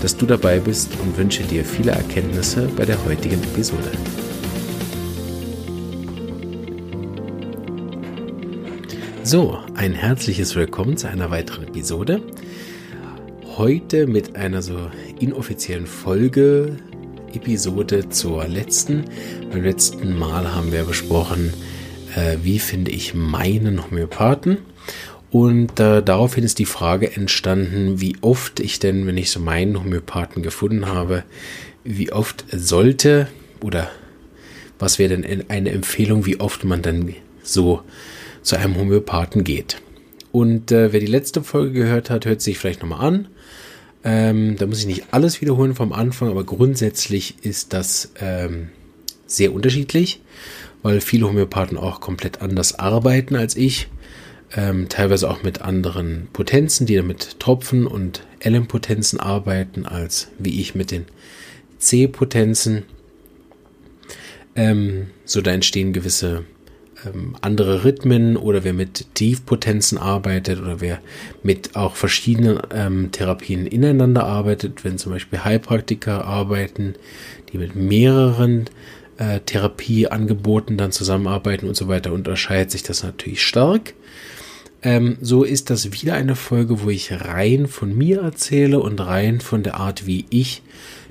[0.00, 3.90] dass du dabei bist und wünsche dir viele Erkenntnisse bei der heutigen Episode.
[9.22, 12.22] So, ein herzliches Willkommen zu einer weiteren Episode.
[13.56, 16.78] Heute mit einer so inoffiziellen Folge
[17.34, 19.04] Episode zur letzten.
[19.52, 21.52] Beim letzten Mal haben wir besprochen,
[22.16, 24.58] äh, wie finde ich meinen Homöopathen.
[25.30, 29.78] Und äh, daraufhin ist die Frage entstanden, wie oft ich denn, wenn ich so meinen
[29.78, 31.22] Homöopathen gefunden habe,
[31.84, 33.28] wie oft sollte
[33.60, 33.90] oder
[34.78, 37.82] was wäre denn eine Empfehlung, wie oft man dann so
[38.42, 39.80] zu einem Homöopathen geht.
[40.32, 43.28] Und äh, wer die letzte Folge gehört hat, hört sich vielleicht nochmal an.
[44.02, 48.70] Ähm, da muss ich nicht alles wiederholen vom Anfang, aber grundsätzlich ist das ähm,
[49.26, 50.20] sehr unterschiedlich,
[50.82, 53.88] weil viele Homöopathen auch komplett anders arbeiten als ich
[54.56, 60.74] ähm, teilweise auch mit anderen Potenzen, die mit Tropfen und LM-Potenzen arbeiten, als wie ich
[60.74, 61.06] mit den
[61.78, 62.84] C-Potenzen.
[64.56, 66.44] Ähm, so da entstehen gewisse
[67.06, 70.98] ähm, andere Rhythmen oder wer mit Tiefpotenzen arbeitet oder wer
[71.42, 76.94] mit auch verschiedenen ähm, Therapien ineinander arbeitet, wenn zum Beispiel Heilpraktiker arbeiten,
[77.52, 78.68] die mit mehreren
[79.18, 83.94] äh, Therapieangeboten dann zusammenarbeiten und so weiter, unterscheidet sich das natürlich stark.
[84.82, 89.40] Ähm, so ist das wieder eine Folge, wo ich rein von mir erzähle und rein
[89.40, 90.62] von der Art, wie ich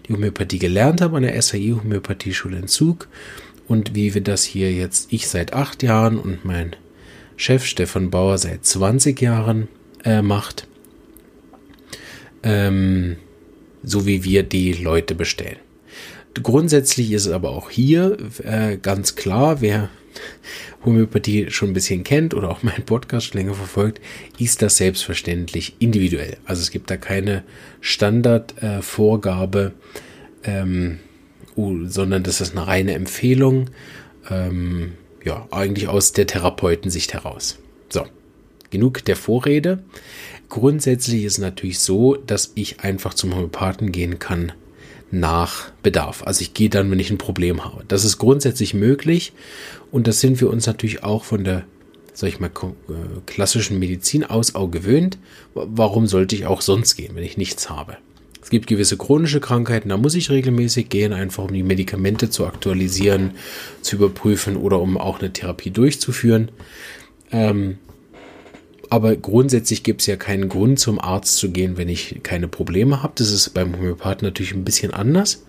[0.07, 3.07] die Homöopathie gelernt habe an der SAI Homöopathie-Schule in Zug
[3.67, 6.75] und wie wir das hier jetzt ich seit acht Jahren und mein
[7.37, 9.67] Chef Stefan Bauer seit 20 Jahren
[10.03, 10.67] äh, macht.
[12.41, 13.17] Ähm,
[13.83, 15.57] so wie wir die Leute bestellen.
[16.41, 19.89] Grundsätzlich ist es aber auch hier äh, ganz klar, wer
[20.85, 24.01] Homöopathie schon ein bisschen kennt oder auch meinen Podcast schon länger verfolgt,
[24.37, 26.37] ist das selbstverständlich individuell.
[26.45, 27.43] Also es gibt da keine
[27.81, 29.73] Standardvorgabe,
[30.43, 30.99] äh, ähm,
[31.55, 33.69] uh, sondern das ist eine reine Empfehlung,
[34.29, 34.93] ähm,
[35.23, 37.59] ja, eigentlich aus der Therapeutensicht heraus.
[37.89, 38.05] So,
[38.69, 39.83] genug der Vorrede.
[40.47, 44.53] Grundsätzlich ist es natürlich so, dass ich einfach zum Homöopathen gehen kann,
[45.11, 46.23] nach Bedarf.
[46.23, 47.83] Also ich gehe dann, wenn ich ein Problem habe.
[47.87, 49.33] Das ist grundsätzlich möglich
[49.91, 51.63] und das sind wir uns natürlich auch von der,
[52.13, 52.91] sag ich mal, äh,
[53.25, 55.17] klassischen Medizin aus auch gewöhnt.
[55.53, 57.97] Warum sollte ich auch sonst gehen, wenn ich nichts habe?
[58.41, 62.45] Es gibt gewisse chronische Krankheiten, da muss ich regelmäßig gehen, einfach um die Medikamente zu
[62.45, 63.31] aktualisieren,
[63.81, 66.49] zu überprüfen oder um auch eine Therapie durchzuführen.
[67.31, 67.77] Ähm,
[68.89, 73.03] aber grundsätzlich gibt es ja keinen Grund, zum Arzt zu gehen, wenn ich keine Probleme
[73.03, 73.13] habe.
[73.15, 75.43] Das ist beim Homöopathen natürlich ein bisschen anders.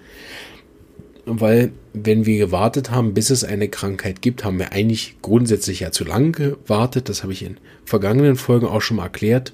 [1.25, 5.91] Weil, wenn wir gewartet haben, bis es eine Krankheit gibt, haben wir eigentlich grundsätzlich ja
[5.91, 7.09] zu lange gewartet.
[7.09, 9.53] Das habe ich in vergangenen Folgen auch schon mal erklärt.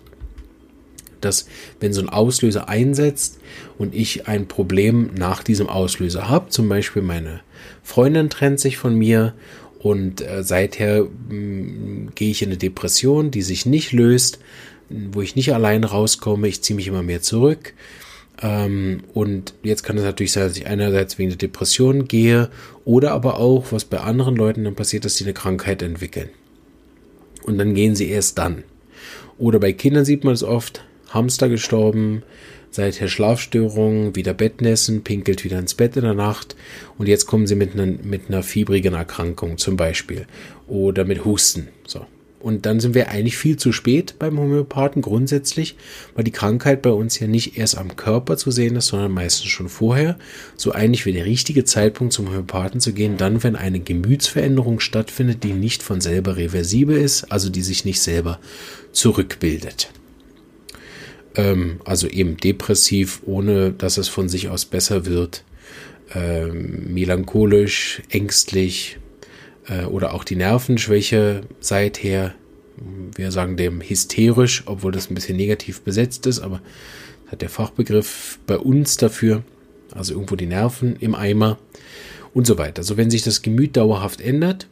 [1.21, 1.47] Dass,
[1.81, 3.41] wenn so ein Auslöser einsetzt
[3.79, 7.41] und ich ein Problem nach diesem Auslöser habe, zum Beispiel meine
[7.83, 9.35] Freundin trennt sich von mir
[9.91, 14.41] und äh, seither mh, gehe ich in eine Depression, die sich nicht löst,
[14.89, 16.49] wo ich nicht allein rauskomme.
[16.49, 17.73] Ich ziehe mich immer mehr zurück.
[18.43, 22.51] Ähm, und jetzt kann es natürlich sein, dass ich einerseits wegen der Depression gehe
[22.85, 26.31] oder aber auch, was bei anderen Leuten dann passiert, dass sie eine Krankheit entwickeln.
[27.45, 28.65] Und dann gehen sie erst dann.
[29.39, 32.25] Oder bei Kindern sieht man es oft, Hamster gestorben,
[32.77, 36.55] seither Schlafstörungen, wieder Bettnässen, pinkelt wieder ins Bett in der Nacht
[36.99, 40.27] und jetzt kommen sie mit einer, mit einer fiebrigen Erkrankung zum Beispiel
[40.69, 41.69] oder mit Husten.
[41.87, 42.07] So.
[42.39, 45.75] Und dann sind wir eigentlich viel zu spät beim Homöopathen grundsätzlich,
[46.15, 49.49] weil die Krankheit bei uns ja nicht erst am Körper zu sehen ist, sondern meistens
[49.49, 50.17] schon vorher.
[50.57, 55.43] So eigentlich wäre der richtige Zeitpunkt zum Homöopathen zu gehen, dann, wenn eine Gemütsveränderung stattfindet,
[55.43, 58.39] die nicht von selber reversibel ist, also die sich nicht selber
[58.93, 59.91] zurückbildet.
[61.37, 65.45] Ähm, also eben depressiv, ohne dass es von sich aus besser wird.
[66.15, 68.99] Ähm, melancholisch, ängstlich
[69.69, 72.35] äh, oder auch die Nervenschwäche seither.
[73.15, 76.61] Wir sagen dem hysterisch, obwohl das ein bisschen negativ besetzt ist, aber
[77.27, 79.43] hat der Fachbegriff bei uns dafür.
[79.93, 81.59] Also irgendwo die Nerven im Eimer
[82.35, 82.81] und so weiter.
[82.81, 84.69] Also wenn sich das Gemüt dauerhaft ändert,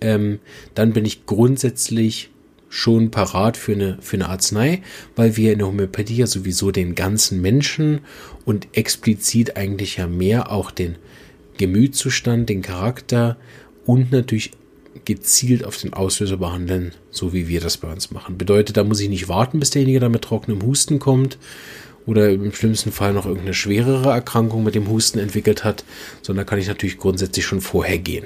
[0.00, 0.40] ähm,
[0.74, 2.30] dann bin ich grundsätzlich
[2.72, 4.80] schon parat für eine, für eine Arznei,
[5.14, 8.00] weil wir in der Homöopathie ja sowieso den ganzen Menschen
[8.46, 10.96] und explizit eigentlich ja mehr auch den
[11.58, 13.36] Gemütszustand, den Charakter
[13.84, 14.52] und natürlich
[15.04, 18.38] gezielt auf den Auslöser behandeln, so wie wir das bei uns machen.
[18.38, 21.36] Bedeutet, da muss ich nicht warten, bis derjenige da mit trockenem Husten kommt
[22.06, 25.84] oder im schlimmsten Fall noch irgendeine schwerere Erkrankung mit dem Husten entwickelt hat,
[26.22, 28.24] sondern kann ich natürlich grundsätzlich schon vorher gehen.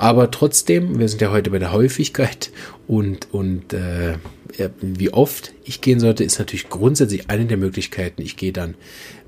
[0.00, 2.50] Aber trotzdem, wir sind ja heute bei der Häufigkeit
[2.88, 4.14] und, und äh,
[4.80, 8.22] wie oft ich gehen sollte, ist natürlich grundsätzlich eine der Möglichkeiten.
[8.22, 8.76] Ich gehe dann,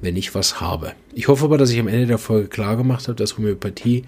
[0.01, 0.95] wenn ich was habe.
[1.13, 4.05] Ich hoffe aber, dass ich am Ende der Folge klar gemacht habe, dass Homöopathie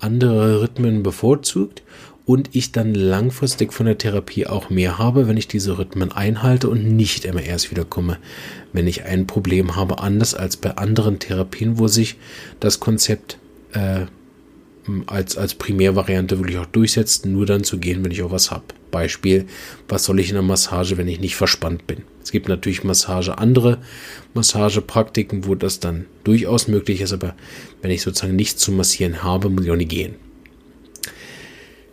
[0.00, 1.82] andere Rhythmen bevorzugt
[2.26, 6.68] und ich dann langfristig von der Therapie auch mehr habe, wenn ich diese Rhythmen einhalte
[6.68, 8.18] und nicht immer erst wiederkomme,
[8.74, 12.16] wenn ich ein Problem habe, anders als bei anderen Therapien, wo sich
[12.60, 13.38] das Konzept
[13.72, 14.04] äh,
[15.06, 18.64] als, als Primärvariante wirklich auch durchsetzt, nur dann zu gehen, wenn ich auch was habe.
[18.90, 19.46] Beispiel,
[19.88, 22.02] was soll ich in der Massage, wenn ich nicht verspannt bin?
[22.22, 23.78] Es gibt natürlich Massage, andere
[24.34, 27.34] Massagepraktiken, wo das dann durchaus möglich ist, aber
[27.80, 30.14] wenn ich sozusagen nichts zu massieren habe, muss ich auch nicht gehen.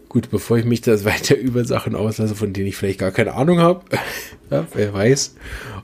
[0.09, 3.33] Gut, bevor ich mich da weiter über Sachen auslasse, von denen ich vielleicht gar keine
[3.33, 3.85] Ahnung habe,
[4.49, 5.35] ja, wer weiß,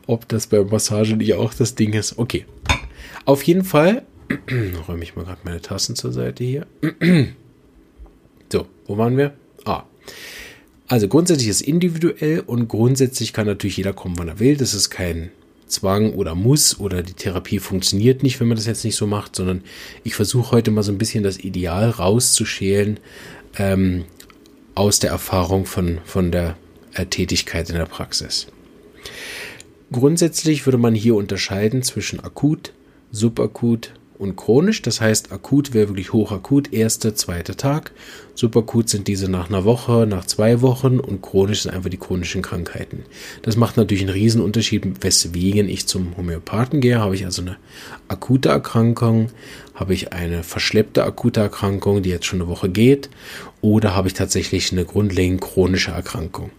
[0.08, 2.18] ob das bei Massage nicht auch das Ding ist.
[2.18, 2.46] Okay.
[3.25, 4.04] Auf jeden Fall
[4.88, 6.68] räume ich mal gerade meine Tassen zur Seite hier.
[8.51, 9.33] so, wo waren wir?
[9.66, 9.83] Ah.
[10.88, 14.56] Also grundsätzlich ist individuell und grundsätzlich kann natürlich jeder kommen, wann er will.
[14.56, 15.31] Das ist kein
[15.68, 19.36] Zwang oder Muss oder die Therapie funktioniert nicht, wenn man das jetzt nicht so macht,
[19.36, 19.63] sondern
[20.04, 23.00] ich versuche heute mal so ein bisschen das Ideal rauszuschälen
[23.57, 24.06] ähm,
[24.75, 26.56] aus der Erfahrung von, von der
[26.94, 28.48] äh, Tätigkeit in der Praxis.
[29.92, 32.74] Grundsätzlich würde man hier unterscheiden zwischen akut,
[33.12, 34.82] subakut und chronisch.
[34.82, 37.92] Das heißt, akut wäre wirklich hochakut, erster, zweiter Tag.
[38.34, 42.42] Subakut sind diese nach einer Woche, nach zwei Wochen und chronisch sind einfach die chronischen
[42.42, 43.04] Krankheiten.
[43.42, 47.00] Das macht natürlich einen Riesenunterschied, weswegen ich zum Homöopathen gehe.
[47.00, 47.58] Habe ich also eine
[48.08, 49.30] akute Erkrankung,
[49.74, 53.10] habe ich eine verschleppte akute Erkrankung, die jetzt schon eine Woche geht,
[53.62, 56.52] oder habe ich tatsächlich eine grundlegend chronische Erkrankung.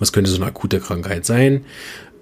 [0.00, 1.64] Was könnte so eine akute Krankheit sein?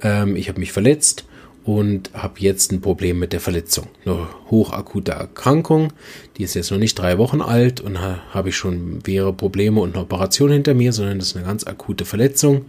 [0.02, 1.24] Ähm, ich habe mich verletzt
[1.64, 3.86] und habe jetzt ein Problem mit der Verletzung.
[4.04, 5.92] Eine hochakute Erkrankung,
[6.36, 9.80] die ist jetzt noch nicht drei Wochen alt und ha, habe ich schon mehrere Probleme
[9.80, 12.64] und eine Operation hinter mir, sondern das ist eine ganz akute Verletzung.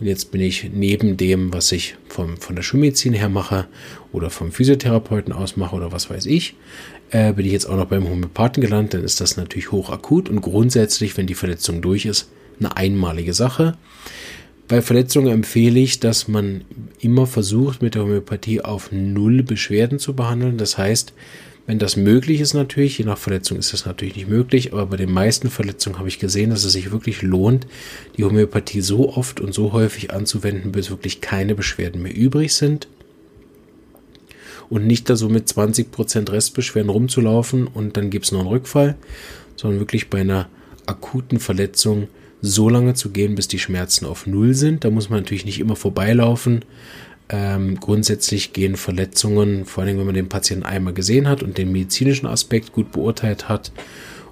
[0.00, 3.68] Und jetzt bin ich neben dem, was ich vom, von der Schulmedizin her mache
[4.12, 6.56] oder vom Physiotherapeuten aus mache oder was weiß ich,
[7.10, 10.40] äh, bin ich jetzt auch noch beim Homöopathen gelandet, dann ist das natürlich hochakut und
[10.40, 13.76] grundsätzlich, wenn die Verletzung durch ist, eine einmalige Sache.
[14.72, 16.64] Bei Verletzungen empfehle ich, dass man
[16.98, 20.56] immer versucht, mit der Homöopathie auf null Beschwerden zu behandeln.
[20.56, 21.12] Das heißt,
[21.66, 24.96] wenn das möglich ist natürlich, je nach Verletzung ist das natürlich nicht möglich, aber bei
[24.96, 27.66] den meisten Verletzungen habe ich gesehen, dass es sich wirklich lohnt,
[28.16, 32.88] die Homöopathie so oft und so häufig anzuwenden, bis wirklich keine Beschwerden mehr übrig sind.
[34.70, 38.96] Und nicht da so mit 20% Restbeschwerden rumzulaufen und dann gibt es noch einen Rückfall,
[39.54, 40.48] sondern wirklich bei einer
[40.86, 42.08] akuten Verletzung
[42.42, 44.84] so lange zu gehen, bis die Schmerzen auf Null sind.
[44.84, 46.64] Da muss man natürlich nicht immer vorbeilaufen.
[47.28, 51.72] Ähm, grundsätzlich gehen Verletzungen, vor allem wenn man den Patienten einmal gesehen hat und den
[51.72, 53.72] medizinischen Aspekt gut beurteilt hat,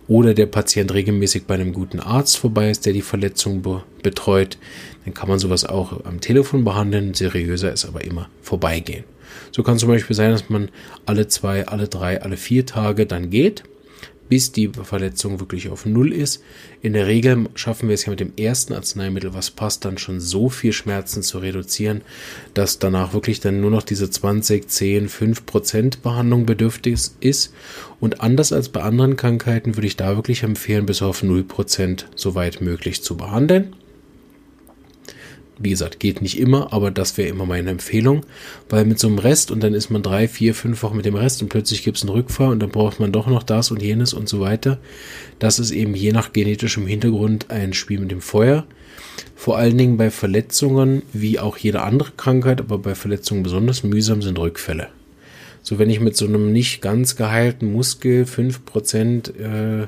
[0.09, 4.59] oder der Patient regelmäßig bei einem guten Arzt vorbei ist, der die Verletzung be betreut,
[5.05, 7.15] dann kann man sowas auch am Telefon behandeln.
[7.15, 9.05] Seriöser ist aber immer vorbeigehen.
[9.53, 10.69] So kann zum Beispiel sein, dass man
[11.07, 13.63] alle zwei, alle drei, alle vier Tage dann geht
[14.31, 16.43] bis die Verletzung wirklich auf Null ist.
[16.81, 20.21] In der Regel schaffen wir es ja mit dem ersten Arzneimittel, was passt, dann schon
[20.21, 22.01] so viel Schmerzen zu reduzieren,
[22.55, 27.53] dass danach wirklich dann nur noch diese 20, 10, 5 Prozent Behandlung bedürftig ist.
[27.99, 32.09] Und anders als bei anderen Krankheiten würde ich da wirklich empfehlen, bis auf 0 Prozent
[32.15, 33.75] soweit möglich zu behandeln.
[35.63, 38.25] Wie gesagt, geht nicht immer, aber das wäre immer meine Empfehlung,
[38.71, 41.15] weil mit so einem Rest und dann ist man drei, vier, fünf Wochen mit dem
[41.15, 43.83] Rest und plötzlich gibt es einen Rückfall und dann braucht man doch noch das und
[43.83, 44.79] jenes und so weiter.
[45.39, 48.65] Das ist eben je nach genetischem Hintergrund ein Spiel mit dem Feuer.
[49.37, 54.23] Vor allen Dingen bei Verletzungen, wie auch jede andere Krankheit, aber bei Verletzungen besonders mühsam
[54.23, 54.89] sind Rückfälle.
[55.63, 59.87] So, wenn ich mit so einem nicht ganz geheilten Muskel 5% äh,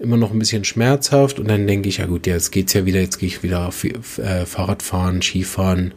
[0.00, 3.00] immer noch ein bisschen schmerzhaft und dann denke ich, ja gut, jetzt geht's ja wieder,
[3.00, 5.92] jetzt gehe ich wieder äh, Fahrradfahren, Skifahren,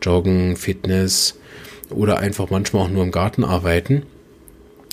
[0.00, 1.38] Joggen, Fitness
[1.90, 4.02] oder einfach manchmal auch nur im Garten arbeiten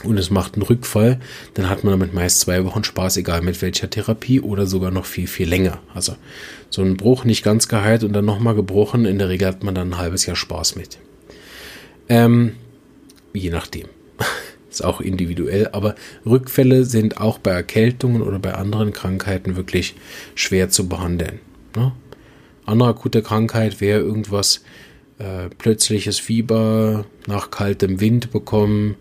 [0.04, 1.20] und es macht einen Rückfall,
[1.56, 5.06] dann hat man damit meist zwei Wochen Spaß, egal mit welcher Therapie oder sogar noch
[5.06, 5.80] viel, viel länger.
[5.94, 6.16] Also
[6.70, 9.75] so ein Bruch nicht ganz geheilt und dann nochmal gebrochen, in der Regel hat man
[9.75, 11.00] dann ein halbes Jahr Spaß mit.
[12.08, 12.56] Ähm,
[13.34, 13.88] je nachdem.
[14.70, 15.96] Ist auch individuell, aber
[16.26, 19.96] Rückfälle sind auch bei Erkältungen oder bei anderen Krankheiten wirklich
[20.36, 21.40] schwer zu behandeln.
[21.76, 21.92] Ne?
[22.66, 24.64] Andere akute Krankheit wäre irgendwas,
[25.18, 28.96] äh, plötzliches Fieber nach kaltem Wind bekommen,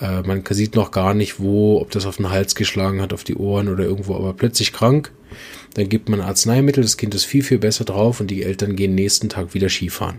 [0.00, 3.24] Äh, man sieht noch gar nicht, wo, ob das auf den Hals geschlagen hat, auf
[3.24, 5.12] die Ohren oder irgendwo, aber plötzlich krank.
[5.74, 8.94] Dann gibt man Arzneimittel, das Kind ist viel, viel besser drauf und die Eltern gehen
[8.94, 10.18] nächsten Tag wieder Skifahren.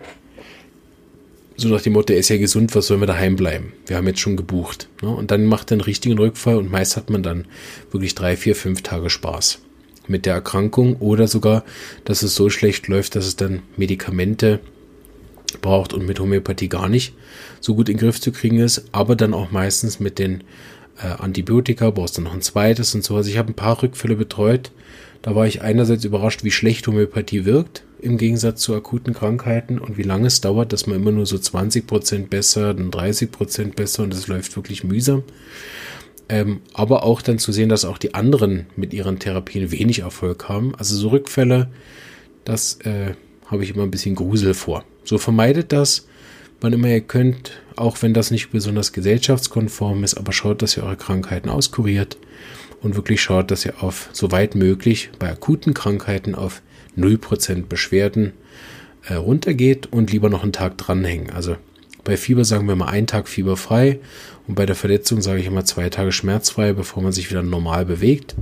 [1.63, 3.72] So nach dem Motto, er ist ja gesund, was sollen wir daheim bleiben?
[3.88, 4.89] Wir haben jetzt schon gebucht.
[5.01, 5.08] Ne?
[5.08, 7.46] Und dann macht er einen richtigen Rückfall und meist hat man dann
[7.89, 9.60] wirklich drei, vier, fünf Tage Spaß
[10.05, 11.63] mit der Erkrankung oder sogar,
[12.03, 14.60] dass es so schlecht läuft, dass es dann Medikamente
[15.62, 17.13] braucht und mit Homöopathie gar nicht
[17.62, 20.43] so gut in den Griff zu kriegen ist, aber dann auch meistens mit den
[21.01, 23.15] äh, Antibiotika brauchst du noch ein zweites und so.
[23.15, 24.74] Also ich habe ein paar Rückfälle betreut.
[25.24, 29.98] Da war ich einerseits überrascht, wie schlecht Homöopathie wirkt im Gegensatz zu akuten Krankheiten und
[29.98, 33.75] wie lange es dauert, dass man immer nur so 20 Prozent besser, dann 30 Prozent
[33.77, 35.24] besser und es läuft wirklich mühsam.
[36.27, 40.50] Ähm, aber auch dann zu sehen, dass auch die anderen mit ihren Therapien wenig Erfolg
[40.50, 40.75] haben.
[40.75, 41.72] Also so Rückfälle,
[42.44, 43.13] das äh,
[43.46, 44.84] habe ich immer ein bisschen Grusel vor.
[45.06, 46.06] So vermeidet das,
[46.60, 50.84] wann immer ihr könnt, auch wenn das nicht besonders gesellschaftskonform ist, aber schaut, dass ihr
[50.84, 52.18] eure Krankheiten auskuriert
[52.84, 56.62] und wirklich schaut, dass ihr auf so weit möglich bei akuten Krankheiten auf
[56.98, 58.34] 0% Beschwerden
[59.08, 61.32] äh, runtergeht und lieber noch einen Tag dranhängen.
[61.32, 61.56] Also
[62.04, 64.00] bei Fieber sagen wir mal einen Tag fieberfrei
[64.48, 67.86] und bei der Verletzung sage ich immer zwei Tage schmerzfrei, bevor man sich wieder normal
[67.86, 68.36] bewegt.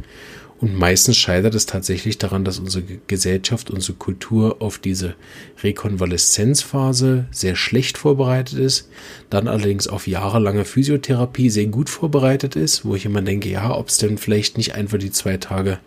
[0.62, 5.16] Und meistens scheitert es tatsächlich daran, dass unsere Gesellschaft, unsere Kultur auf diese
[5.64, 8.88] Rekonvaleszenzphase sehr schlecht vorbereitet ist,
[9.32, 13.88] dann allerdings auf jahrelange Physiotherapie sehr gut vorbereitet ist, wo ich immer denke, ja, ob
[13.88, 15.80] es denn vielleicht nicht einfach die zwei Tage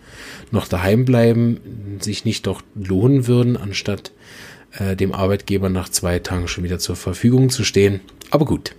[0.50, 4.10] noch daheim bleiben, sich nicht doch lohnen würden, anstatt
[4.72, 8.00] äh, dem Arbeitgeber nach zwei Tagen schon wieder zur Verfügung zu stehen.
[8.32, 8.74] Aber gut,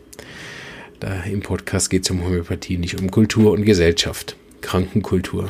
[1.00, 4.36] da im Podcast geht es um Homöopathie, nicht um Kultur und Gesellschaft.
[4.62, 5.50] Krankenkultur.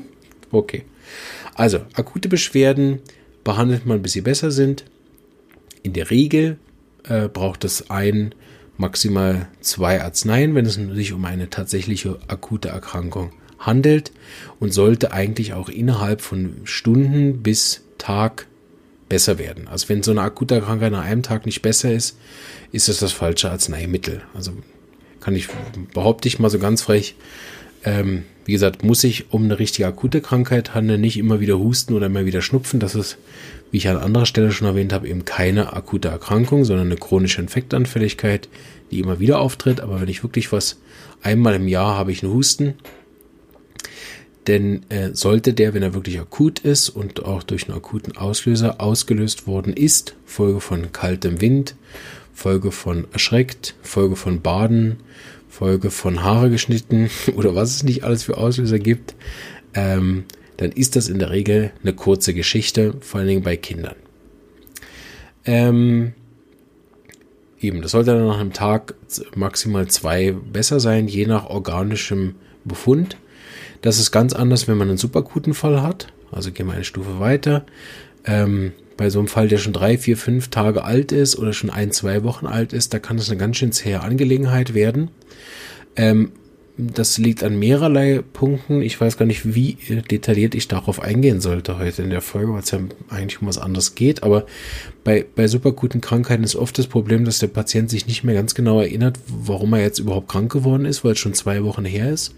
[0.50, 0.84] okay.
[1.54, 3.00] Also, akute Beschwerden
[3.44, 4.84] behandelt man, bis sie besser sind.
[5.82, 6.58] In der Regel
[7.04, 8.34] äh, braucht es ein,
[8.76, 14.12] maximal zwei Arzneien, wenn es sich um eine tatsächliche akute Erkrankung handelt
[14.58, 18.46] und sollte eigentlich auch innerhalb von Stunden bis Tag
[19.08, 19.68] besser werden.
[19.68, 22.18] Also wenn so eine akute Krankheit nach einem Tag nicht besser ist,
[22.72, 24.22] ist es das falsche Arzneimittel.
[24.34, 24.52] Also
[25.20, 25.48] kann ich,
[25.92, 27.14] behaupte ich mal so ganz frech,
[27.84, 31.94] ähm, wie gesagt, muss sich um eine richtige akute Krankheit handeln, nicht immer wieder husten
[31.94, 32.80] oder immer wieder schnupfen.
[32.80, 33.16] Das ist,
[33.70, 37.40] wie ich an anderer Stelle schon erwähnt habe, eben keine akute Erkrankung, sondern eine chronische
[37.40, 38.48] Infektanfälligkeit,
[38.90, 39.80] die immer wieder auftritt.
[39.80, 40.78] Aber wenn ich wirklich was
[41.22, 42.74] einmal im Jahr habe ich einen Husten,
[44.46, 48.80] denn äh, sollte der, wenn er wirklich akut ist und auch durch einen akuten Auslöser
[48.80, 51.76] ausgelöst worden ist, Folge von kaltem Wind,
[52.34, 54.96] Folge von erschreckt, Folge von Baden,
[55.54, 59.14] Folge von Haare geschnitten oder was es nicht alles für Auslöser gibt,
[59.74, 60.24] ähm,
[60.56, 63.94] dann ist das in der Regel eine kurze Geschichte, vor allen Dingen bei Kindern.
[65.44, 66.12] Ähm,
[67.60, 68.94] eben, das sollte dann nach einem Tag
[69.36, 72.34] maximal zwei besser sein, je nach organischem
[72.64, 73.16] Befund.
[73.80, 76.08] Das ist ganz anders, wenn man einen superakuten Fall hat.
[76.32, 77.64] Also gehen wir eine Stufe weiter.
[78.24, 81.70] Ähm, bei so einem Fall, der schon drei, vier, fünf Tage alt ist oder schon
[81.70, 85.10] ein, zwei Wochen alt ist, da kann das eine ganz schön zähe Angelegenheit werden.
[85.96, 86.32] Ähm,
[86.76, 88.82] das liegt an mehrerlei Punkten.
[88.82, 89.76] Ich weiß gar nicht, wie
[90.10, 93.58] detailliert ich darauf eingehen sollte heute in der Folge, weil es ja eigentlich um was
[93.58, 94.24] anderes geht.
[94.24, 94.44] Aber
[95.04, 98.56] bei, bei superguten Krankheiten ist oft das Problem, dass der Patient sich nicht mehr ganz
[98.56, 102.10] genau erinnert, warum er jetzt überhaupt krank geworden ist, weil es schon zwei Wochen her
[102.10, 102.34] ist.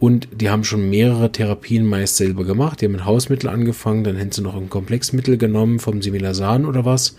[0.00, 2.80] Und die haben schon mehrere Therapien meist selber gemacht.
[2.80, 6.84] Die haben mit Hausmittel angefangen, dann hätten sie noch ein Komplexmittel genommen vom Similasan oder
[6.84, 7.16] was.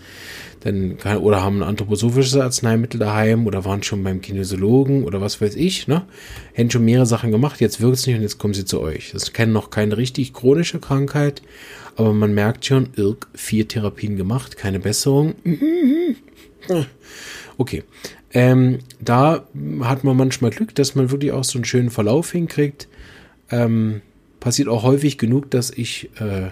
[0.60, 5.40] Dann kann, oder haben ein anthroposophisches Arzneimittel daheim oder waren schon beim Kinesiologen oder was
[5.40, 6.02] weiß ich, ne?
[6.52, 9.10] Hätten schon mehrere Sachen gemacht, jetzt wirkt es nicht und jetzt kommen sie zu euch.
[9.12, 11.40] Das kennen noch keine richtig chronische Krankheit,
[11.96, 15.34] aber man merkt schon, irg, vier Therapien gemacht, keine Besserung.
[17.58, 17.84] Okay.
[18.32, 19.46] Ähm, da
[19.80, 22.88] hat man manchmal Glück, dass man wirklich auch so einen schönen Verlauf hinkriegt.
[23.50, 24.02] Ähm,
[24.38, 26.50] passiert auch häufig genug, dass ich äh,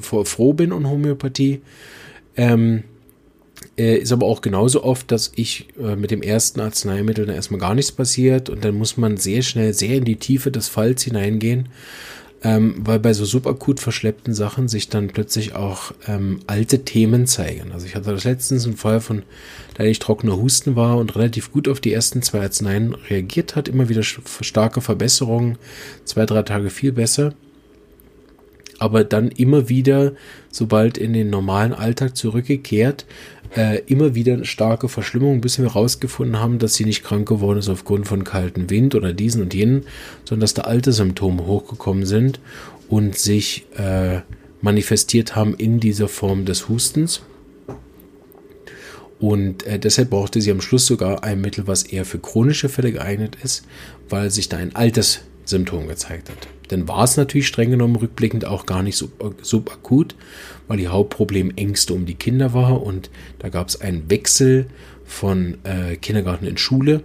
[0.00, 1.60] froh bin um Homöopathie.
[2.36, 2.84] Ähm,
[3.76, 7.60] äh, ist aber auch genauso oft, dass ich äh, mit dem ersten Arzneimittel dann erstmal
[7.60, 11.02] gar nichts passiert und dann muss man sehr schnell, sehr in die Tiefe des Falls
[11.02, 11.68] hineingehen
[12.42, 17.72] ähm, weil bei so subakut verschleppten Sachen sich dann plötzlich auch ähm, alte Themen zeigen.
[17.72, 19.22] Also ich hatte das letztens einen Fall von,
[19.74, 23.68] da ich trockener Husten war und relativ gut auf die ersten zwei Arzneien reagiert hat,
[23.68, 25.58] immer wieder starke Verbesserungen,
[26.04, 27.34] zwei, drei Tage viel besser
[28.82, 30.12] aber dann immer wieder,
[30.50, 33.06] sobald in den normalen Alltag zurückgekehrt,
[33.54, 37.68] äh, immer wieder starke Verschlimmung, bis wir herausgefunden haben, dass sie nicht krank geworden ist
[37.68, 39.84] aufgrund von kaltem Wind oder diesen und jenen,
[40.24, 42.40] sondern dass da alte Symptome hochgekommen sind
[42.88, 44.20] und sich äh,
[44.60, 47.22] manifestiert haben in dieser Form des Hustens.
[49.18, 52.90] Und äh, deshalb brauchte sie am Schluss sogar ein Mittel, was eher für chronische Fälle
[52.90, 53.64] geeignet ist,
[54.08, 56.48] weil sich da ein altes Symptom gezeigt hat.
[56.68, 60.14] Dann war es natürlich streng genommen rückblickend auch gar nicht sub, subakut,
[60.68, 64.66] weil die Hauptproblem Ängste um die Kinder war und da gab es einen Wechsel
[65.04, 67.02] von äh, Kindergarten in Schule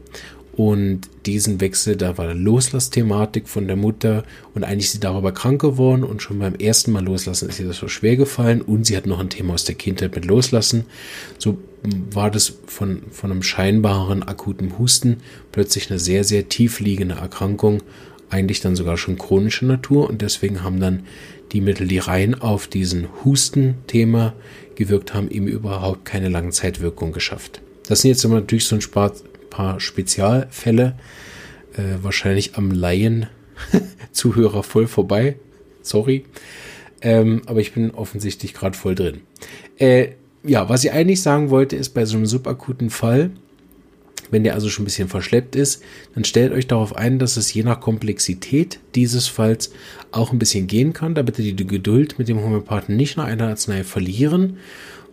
[0.58, 4.24] und diesen Wechsel, da war eine Loslassthematik von der Mutter
[4.56, 7.68] und eigentlich ist sie darüber krank geworden und schon beim ersten Mal loslassen ist ihr
[7.68, 10.86] das so schwer gefallen und sie hat noch ein Thema aus der Kindheit mit loslassen.
[11.38, 11.60] So
[12.12, 15.18] war das von, von einem scheinbaren akuten Husten
[15.52, 17.84] plötzlich eine sehr, sehr tief liegende Erkrankung
[18.30, 21.04] eigentlich dann sogar schon chronische Natur und deswegen haben dann
[21.52, 24.34] die Mittel, die rein auf diesen Husten-Thema
[24.76, 27.62] gewirkt haben, ihm überhaupt keine Langzeitwirkung geschafft.
[27.88, 29.12] Das sind jetzt immer natürlich so ein
[29.50, 30.98] paar Spezialfälle,
[31.74, 35.38] äh, wahrscheinlich am Laien-Zuhörer voll vorbei.
[35.82, 36.26] Sorry.
[37.02, 39.22] Ähm, aber ich bin offensichtlich gerade voll drin.
[39.78, 40.10] Äh,
[40.44, 43.32] ja, was ich eigentlich sagen wollte, ist bei so einem subakuten Fall,
[44.32, 45.82] wenn der also schon ein bisschen verschleppt ist,
[46.16, 49.72] dann stellt euch darauf ein, dass es je nach Komplexität dieses Falls
[50.12, 51.16] auch ein bisschen gehen kann.
[51.16, 54.58] Da bitte die Geduld mit dem Homöopathen nicht nach einer Arznei verlieren,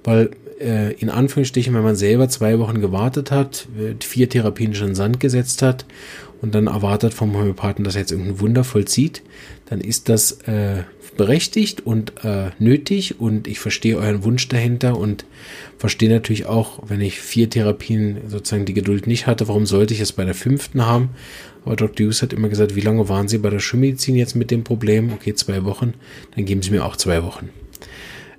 [0.02, 0.30] weil
[0.60, 3.66] äh, in Anführungsstrichen, wenn man selber zwei Wochen gewartet hat,
[4.00, 5.84] vier Therapien schon in Sand gesetzt hat
[6.42, 9.22] und dann erwartet vom Homöopathen, dass er jetzt irgendein Wunder vollzieht,
[9.66, 10.82] dann ist das äh,
[11.16, 15.24] berechtigt und äh, nötig und ich verstehe euren Wunsch dahinter und
[15.78, 20.00] verstehe natürlich auch, wenn ich vier Therapien sozusagen die Geduld nicht hatte, warum sollte ich
[20.00, 21.10] es bei der fünften haben?
[21.64, 22.06] Aber Dr.
[22.06, 25.12] Hughes hat immer gesagt, wie lange waren Sie bei der Schulmedizin jetzt mit dem Problem?
[25.12, 25.94] Okay, zwei Wochen,
[26.34, 27.48] dann geben Sie mir auch zwei Wochen.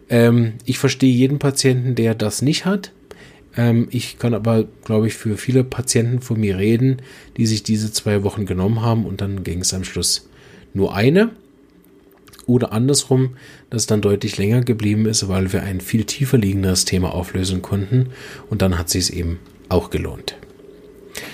[0.10, 2.92] Ähm, ich verstehe jeden Patienten, der das nicht hat.
[3.58, 7.02] Ähm, ich kann aber, glaube ich, für viele Patienten von mir reden,
[7.38, 10.30] die sich diese zwei Wochen genommen haben und dann ging es am Schluss
[10.74, 11.32] nur eine.
[12.48, 13.38] Oder andersrum,
[13.70, 17.62] dass es dann deutlich länger geblieben ist, weil wir ein viel tiefer liegendes Thema auflösen
[17.62, 18.10] konnten
[18.50, 20.38] und dann hat sich es eben auch gelohnt.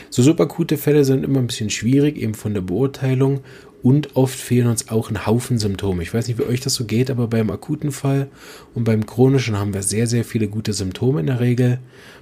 [0.09, 3.41] So superakute Fälle sind immer ein bisschen schwierig, eben von der Beurteilung
[3.83, 6.03] und oft fehlen uns auch ein Haufen Symptome.
[6.03, 8.27] Ich weiß nicht, wie euch das so geht, aber beim akuten Fall
[8.75, 11.79] und beim chronischen haben wir sehr, sehr viele gute Symptome in der Regel.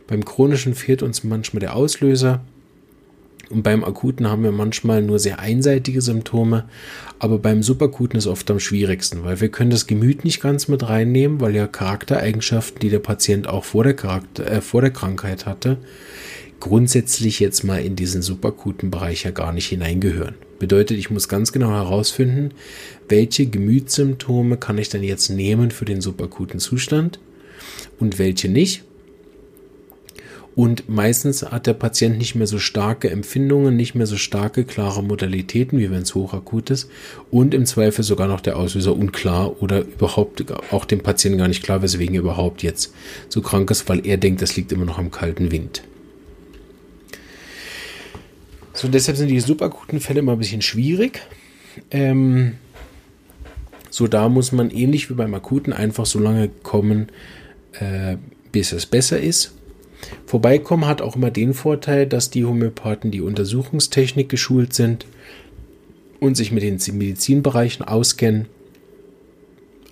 [0.08, 2.42] Beim chronischen fehlt uns manchmal der Auslöser.
[3.50, 6.66] Und beim akuten haben wir manchmal nur sehr einseitige Symptome.
[7.18, 10.88] Aber beim superakuten ist oft am schwierigsten, weil wir können das Gemüt nicht ganz mit
[10.88, 15.46] reinnehmen, weil ja Charaktereigenschaften, die der Patient auch vor der, Charakter, äh, vor der Krankheit
[15.46, 15.78] hatte,
[16.60, 20.36] grundsätzlich jetzt mal in diesen superakuten Bereich ja gar nicht hineingehören.
[20.60, 22.52] Bedeutet, ich muss ganz genau herausfinden,
[23.08, 27.20] welche Gemütssymptome kann ich denn jetzt nehmen für den superakuten Zustand
[27.98, 28.84] und welche nicht.
[30.60, 35.02] Und meistens hat der Patient nicht mehr so starke Empfindungen, nicht mehr so starke, klare
[35.02, 36.92] Modalitäten, wie wenn es hochakut ist.
[37.32, 41.64] Und im Zweifel sogar noch der Auslöser unklar oder überhaupt auch dem Patienten gar nicht
[41.64, 42.94] klar, weswegen er überhaupt jetzt
[43.30, 45.82] so krank ist, weil er denkt, das liegt immer noch am kalten Wind.
[48.74, 51.22] So, deshalb sind die superakuten Fälle immer ein bisschen schwierig.
[51.90, 52.56] Ähm,
[53.90, 57.08] so, da muss man ähnlich wie beim akuten einfach so lange kommen,
[57.80, 58.18] äh,
[58.52, 59.54] bis es besser ist.
[60.26, 65.06] Vorbeikommen hat auch immer den Vorteil, dass die Homöopathen die Untersuchungstechnik geschult sind
[66.20, 68.48] und sich mit den Medizinbereichen auskennen,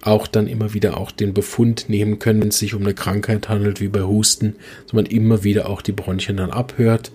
[0.02, 3.50] auch dann immer wieder auch den Befund nehmen können, wenn es sich um eine Krankheit
[3.50, 7.12] handelt, wie bei Husten, dass man immer wieder auch die Bronchien dann abhört,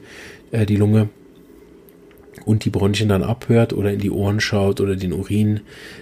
[0.50, 1.08] äh, die Lunge
[2.44, 5.60] und die Bronchien dann abhört oder in die Ohren schaut oder den Urin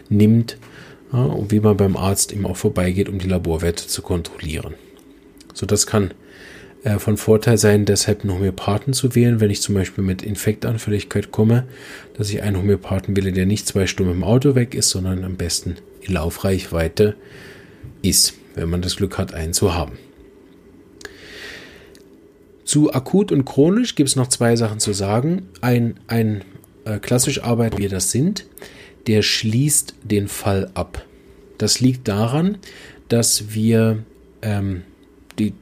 [0.09, 0.57] nimmt
[1.13, 4.75] ja, und wie man beim Arzt eben auch vorbeigeht, um die Laborwerte zu kontrollieren.
[5.55, 6.13] So, das kann
[6.83, 11.31] äh, von Vorteil sein, deshalb einen Homöopathen zu wählen, wenn ich zum Beispiel mit Infektanfälligkeit
[11.31, 11.65] komme,
[12.17, 15.37] dass ich einen Homöopathen wähle, der nicht zwei Stunden im Auto weg ist, sondern am
[15.37, 17.17] besten in Laufreichweite
[18.03, 19.99] ist, wenn man das Glück hat, einen zu haben.
[22.65, 25.49] Zu akut und chronisch gibt es noch zwei Sachen zu sagen.
[25.61, 26.45] Ein, ein
[26.85, 28.47] äh, klassisch Arbeit, wie wir das sind,
[29.07, 31.05] der schließt den Fall ab.
[31.59, 32.59] Das liegt daran,
[33.09, 34.05] dass wir
[34.41, 34.83] ähm,
[35.41, 35.55] die,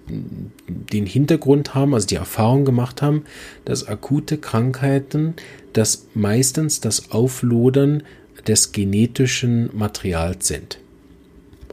[0.66, 3.24] den Hintergrund haben, also die Erfahrung gemacht haben,
[3.64, 5.34] dass akute Krankheiten
[5.72, 8.02] das meistens das Auflodern
[8.46, 10.78] des genetischen Materials sind.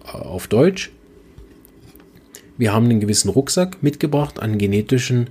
[0.04, 0.92] Auf Deutsch,
[2.58, 5.30] wir haben einen gewissen Rucksack mitgebracht an genetischen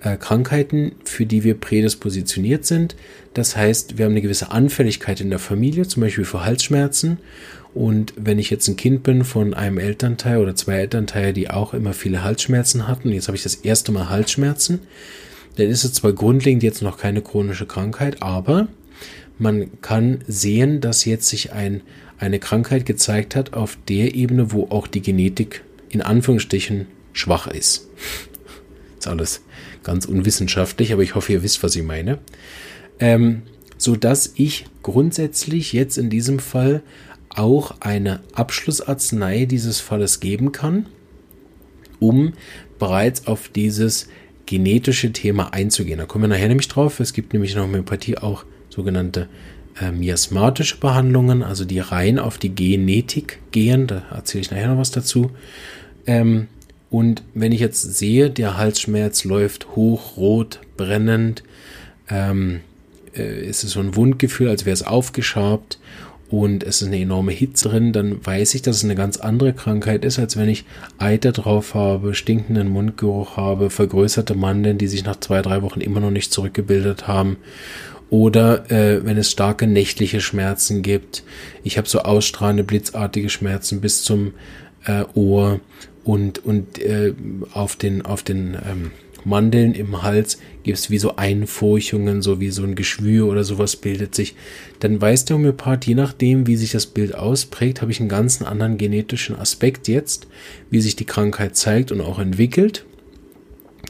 [0.00, 2.94] äh, Krankheiten, für die wir prädispositioniert sind.
[3.34, 7.18] Das heißt, wir haben eine gewisse Anfälligkeit in der Familie, zum Beispiel für Halsschmerzen.
[7.74, 11.74] Und wenn ich jetzt ein Kind bin von einem Elternteil oder zwei Elternteile, die auch
[11.74, 14.80] immer viele Halsschmerzen hatten, jetzt habe ich das erste Mal Halsschmerzen,
[15.56, 18.68] dann ist es zwar grundlegend jetzt noch keine chronische Krankheit, aber
[19.38, 21.80] man kann sehen, dass jetzt sich ein,
[22.18, 27.88] eine Krankheit gezeigt hat auf der Ebene, wo auch die Genetik in Anführungsstrichen schwach ist.
[28.94, 29.42] jetzt alles
[29.82, 32.18] ganz unwissenschaftlich, aber ich hoffe, ihr wisst, was ich meine.
[33.00, 33.42] Ähm,
[33.76, 36.82] so dass ich grundsätzlich jetzt in diesem Fall
[37.34, 40.86] auch eine Abschlussarznei dieses Falles geben kann,
[42.00, 42.32] um
[42.78, 44.08] bereits auf dieses
[44.46, 45.98] genetische Thema einzugehen.
[45.98, 47.00] Da kommen wir nachher nämlich drauf.
[47.00, 49.28] Es gibt nämlich in der Homöopathie auch sogenannte
[49.80, 53.86] äh, miasmatische Behandlungen, also die rein auf die Genetik gehen.
[53.86, 55.30] Da erzähle ich nachher noch was dazu.
[56.06, 56.48] Ähm,
[56.90, 61.42] und wenn ich jetzt sehe, der Halsschmerz läuft hoch, rot, brennend,
[62.08, 62.60] ähm,
[63.16, 65.78] äh, ist es so ein Wundgefühl, als wäre es aufgeschabt
[66.40, 69.52] und es ist eine enorme Hitze drin, dann weiß ich, dass es eine ganz andere
[69.52, 70.64] Krankheit ist, als wenn ich
[70.98, 76.00] Eiter drauf habe, stinkenden Mundgeruch habe, vergrößerte Mandeln, die sich nach zwei, drei Wochen immer
[76.00, 77.36] noch nicht zurückgebildet haben.
[78.10, 81.24] Oder äh, wenn es starke nächtliche Schmerzen gibt.
[81.64, 84.34] Ich habe so ausstrahlende, blitzartige Schmerzen bis zum
[84.84, 85.60] äh, Ohr
[86.04, 87.14] und, und äh,
[87.52, 88.90] auf den, auf den ähm,
[89.24, 93.76] Mandeln im Hals gibt es wie so Einfurchungen, so wie so ein Geschwür oder sowas
[93.76, 94.34] bildet sich.
[94.80, 98.42] Dann weiß der Homöopath, je nachdem, wie sich das Bild ausprägt, habe ich einen ganz
[98.42, 100.26] anderen genetischen Aspekt jetzt,
[100.70, 102.84] wie sich die Krankheit zeigt und auch entwickelt.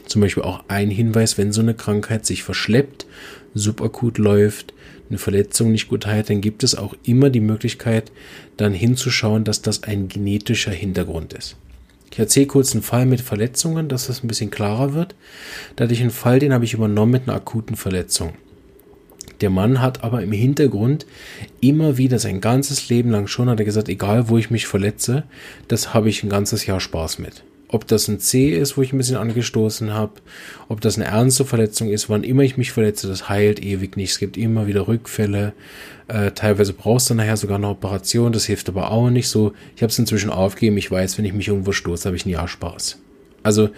[0.05, 3.05] Zum Beispiel auch ein Hinweis, wenn so eine Krankheit sich verschleppt,
[3.53, 4.73] subakut läuft,
[5.09, 8.11] eine Verletzung nicht gut heilt, dann gibt es auch immer die Möglichkeit,
[8.57, 11.57] dann hinzuschauen, dass das ein genetischer Hintergrund ist.
[12.15, 15.15] Ich erzähle kurz einen Fall mit Verletzungen, dass das ein bisschen klarer wird.
[15.75, 18.35] Da hatte ich einen Fall, den habe ich übernommen mit einer akuten Verletzung.
[19.41, 21.05] Der Mann hat aber im Hintergrund
[21.59, 25.23] immer wieder sein ganzes Leben lang schon, hat er gesagt, egal wo ich mich verletze,
[25.67, 27.43] das habe ich ein ganzes Jahr Spaß mit.
[27.67, 30.13] Ob das ein C ist, wo ich ein bisschen angestoßen habe,
[30.69, 34.11] ob das eine ernste Verletzung ist, wann immer ich mich verletze, das heilt ewig nicht.
[34.11, 35.53] Es gibt immer wieder Rückfälle.
[36.07, 39.53] Äh, teilweise brauchst du nachher sogar eine Operation, das hilft aber auch nicht so.
[39.75, 40.77] Ich habe es inzwischen aufgegeben.
[40.77, 42.99] Ich weiß, wenn ich mich irgendwo stoße, habe ich ein Jahr Spaß.
[43.41, 43.69] Also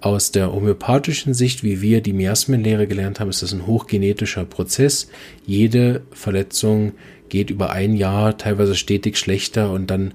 [0.00, 5.08] aus der homöopathischen Sicht, wie wir die Miasmenlehre gelernt haben, ist das ein hochgenetischer Prozess.
[5.46, 6.92] Jede Verletzung
[7.28, 10.12] geht über ein Jahr, teilweise stetig schlechter und dann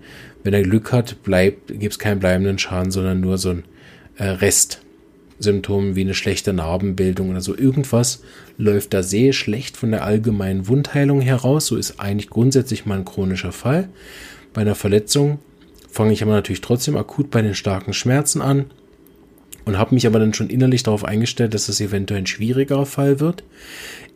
[0.48, 3.66] wenn er Glück hat, bleibt, gibt es keinen bleibenden Schaden, sondern nur so ein
[4.16, 7.54] äh, Restsymptom wie eine schlechte Narbenbildung oder so.
[7.54, 8.24] Irgendwas
[8.58, 11.66] läuft da sehr schlecht von der allgemeinen Wundheilung heraus.
[11.66, 13.90] So ist eigentlich grundsätzlich mal ein chronischer Fall.
[14.54, 15.40] Bei einer Verletzung
[15.92, 18.68] fange ich aber natürlich trotzdem akut bei den starken Schmerzen an
[19.66, 23.20] und habe mich aber dann schon innerlich darauf eingestellt, dass das eventuell ein schwierigerer Fall
[23.20, 23.44] wird.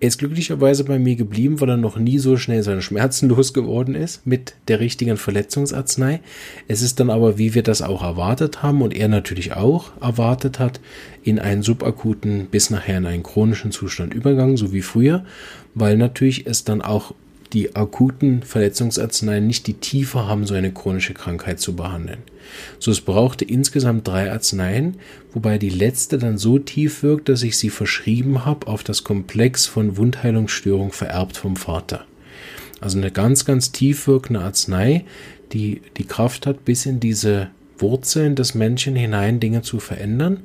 [0.01, 3.93] Er ist glücklicherweise bei mir geblieben, weil er noch nie so schnell seine Schmerzen losgeworden
[3.93, 6.21] ist mit der richtigen Verletzungsarznei.
[6.67, 10.57] Es ist dann aber, wie wir das auch erwartet haben und er natürlich auch erwartet
[10.57, 10.81] hat,
[11.21, 15.23] in einen subakuten bis nachher in einen chronischen Zustand übergangen, so wie früher,
[15.75, 17.13] weil natürlich es dann auch
[17.53, 22.19] die akuten Verletzungsarzneien nicht die Tiefe haben, so eine chronische Krankheit zu behandeln.
[22.79, 24.97] So, es brauchte insgesamt drei Arzneien,
[25.33, 29.65] wobei die letzte dann so tief wirkt, dass ich sie verschrieben habe auf das Komplex
[29.65, 32.05] von Wundheilungsstörung vererbt vom Vater.
[32.79, 35.05] Also eine ganz, ganz tief wirkende Arznei,
[35.53, 40.41] die die Kraft hat, bis in diese Wurzeln des Menschen hinein Dinge zu verändern.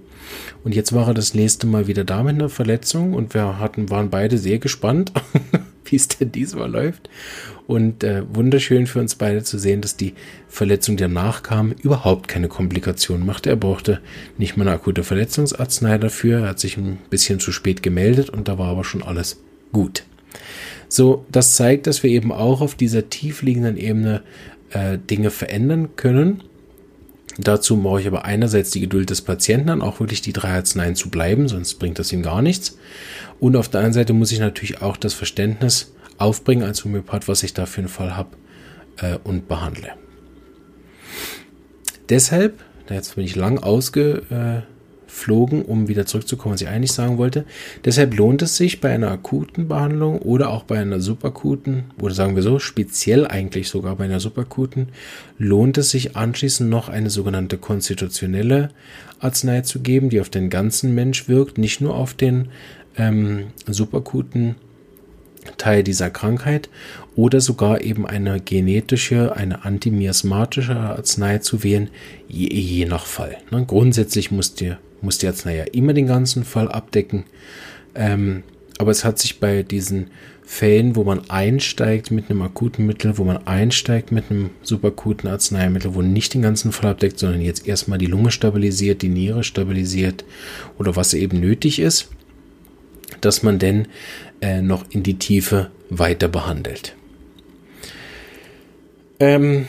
[0.64, 3.90] Und jetzt war er das nächste Mal wieder da mit einer Verletzung und wir hatten,
[3.90, 5.12] waren beide sehr gespannt,
[5.90, 7.08] wie es denn diesmal läuft.
[7.66, 10.14] Und äh, wunderschön für uns beide zu sehen, dass die
[10.48, 13.50] Verletzung, die danach kam, überhaupt keine Komplikationen machte.
[13.50, 14.00] Er brauchte
[14.38, 16.40] nicht mal eine akute Verletzungsarznei dafür.
[16.40, 19.40] Er hat sich ein bisschen zu spät gemeldet und da war aber schon alles
[19.72, 20.04] gut.
[20.88, 24.22] So, das zeigt, dass wir eben auch auf dieser tiefliegenden Ebene
[24.70, 26.42] äh, Dinge verändern können.
[27.38, 30.96] Dazu brauche ich aber einerseits die Geduld des Patienten an, auch wirklich die drei Arzneien
[30.96, 32.78] zu bleiben, sonst bringt das ihm gar nichts.
[33.40, 37.42] Und auf der anderen Seite muss ich natürlich auch das Verständnis aufbringen als Homöopath, was
[37.42, 38.30] ich da für einen Fall habe
[38.98, 39.92] äh, und behandle.
[42.08, 43.58] Deshalb, jetzt bin ich lang
[45.16, 47.44] ausgeflogen, um wieder zurückzukommen, was ich eigentlich sagen wollte.
[47.84, 52.36] Deshalb lohnt es sich bei einer akuten Behandlung oder auch bei einer subakuten, oder sagen
[52.36, 54.88] wir so, speziell eigentlich sogar bei einer subakuten,
[55.38, 58.70] lohnt es sich anschließend noch eine sogenannte konstitutionelle
[59.18, 62.48] Arznei zu geben, die auf den ganzen Mensch wirkt, nicht nur auf den
[62.96, 64.56] ähm, subakuten
[65.58, 66.68] Teil dieser Krankheit
[67.14, 71.88] oder sogar eben eine genetische, eine antimiasmatische Arznei zu wählen,
[72.28, 73.36] je, je nach Fall.
[73.52, 73.64] Ne?
[73.64, 77.24] Grundsätzlich muss die, muss die Arznei ja immer den ganzen Fall abdecken,
[77.94, 78.42] ähm,
[78.78, 80.10] aber es hat sich bei diesen
[80.44, 85.94] Fällen, wo man einsteigt mit einem akuten Mittel, wo man einsteigt mit einem superakuten Arzneimittel,
[85.94, 90.24] wo nicht den ganzen Fall abdeckt, sondern jetzt erstmal die Lunge stabilisiert, die Niere stabilisiert
[90.78, 92.10] oder was eben nötig ist,
[93.20, 93.88] dass man denn
[94.40, 96.94] äh, noch in die Tiefe weiter behandelt.
[99.18, 99.66] Ähm,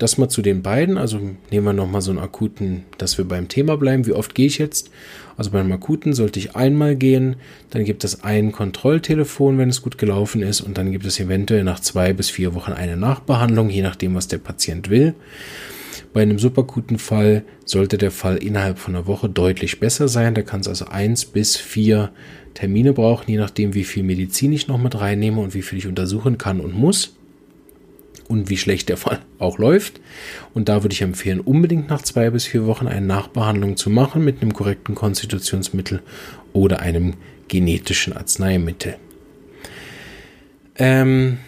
[0.00, 0.98] das mal zu den beiden.
[0.98, 4.06] Also nehmen wir nochmal so einen akuten, dass wir beim Thema bleiben.
[4.06, 4.90] Wie oft gehe ich jetzt?
[5.36, 7.36] Also beim akuten sollte ich einmal gehen.
[7.68, 10.62] Dann gibt es ein Kontrolltelefon, wenn es gut gelaufen ist.
[10.62, 14.26] Und dann gibt es eventuell nach zwei bis vier Wochen eine Nachbehandlung, je nachdem, was
[14.26, 15.14] der Patient will.
[16.14, 20.34] Bei einem superakuten Fall sollte der Fall innerhalb von einer Woche deutlich besser sein.
[20.34, 22.10] Da kann es also eins bis vier
[22.54, 25.86] Termine brauchen, je nachdem, wie viel Medizin ich noch mit reinnehme und wie viel ich
[25.86, 27.14] untersuchen kann und muss
[28.30, 30.00] und wie schlecht der Fall auch läuft.
[30.54, 34.24] Und da würde ich empfehlen, unbedingt nach zwei bis vier Wochen eine Nachbehandlung zu machen
[34.24, 36.00] mit einem korrekten Konstitutionsmittel
[36.52, 37.14] oder einem
[37.48, 38.96] genetischen Arzneimittel.
[40.76, 41.38] Ähm,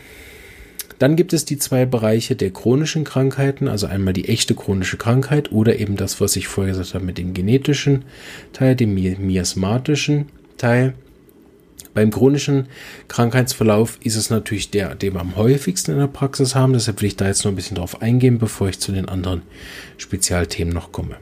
[0.98, 5.50] dann gibt es die zwei Bereiche der chronischen Krankheiten, also einmal die echte chronische Krankheit
[5.50, 8.04] oder eben das, was ich vorher gesagt habe mit dem genetischen
[8.52, 10.26] Teil, dem miasmatischen
[10.58, 10.94] Teil.
[11.94, 12.68] Beim chronischen
[13.08, 16.72] Krankheitsverlauf ist es natürlich der, den wir am häufigsten in der Praxis haben.
[16.72, 19.42] Deshalb will ich da jetzt noch ein bisschen drauf eingehen, bevor ich zu den anderen
[19.98, 21.16] Spezialthemen noch komme.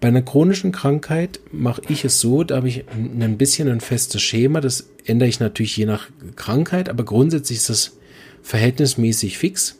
[0.00, 4.22] Bei einer chronischen Krankheit mache ich es so, da habe ich ein bisschen ein festes
[4.22, 4.60] Schema.
[4.60, 7.96] Das ändere ich natürlich je nach Krankheit, aber grundsätzlich ist das
[8.42, 9.78] verhältnismäßig fix.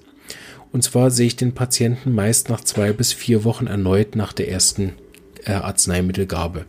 [0.73, 4.49] Und zwar sehe ich den Patienten meist nach zwei bis vier Wochen erneut nach der
[4.49, 4.95] ersten
[5.45, 6.67] äh, Arzneimittelgabe.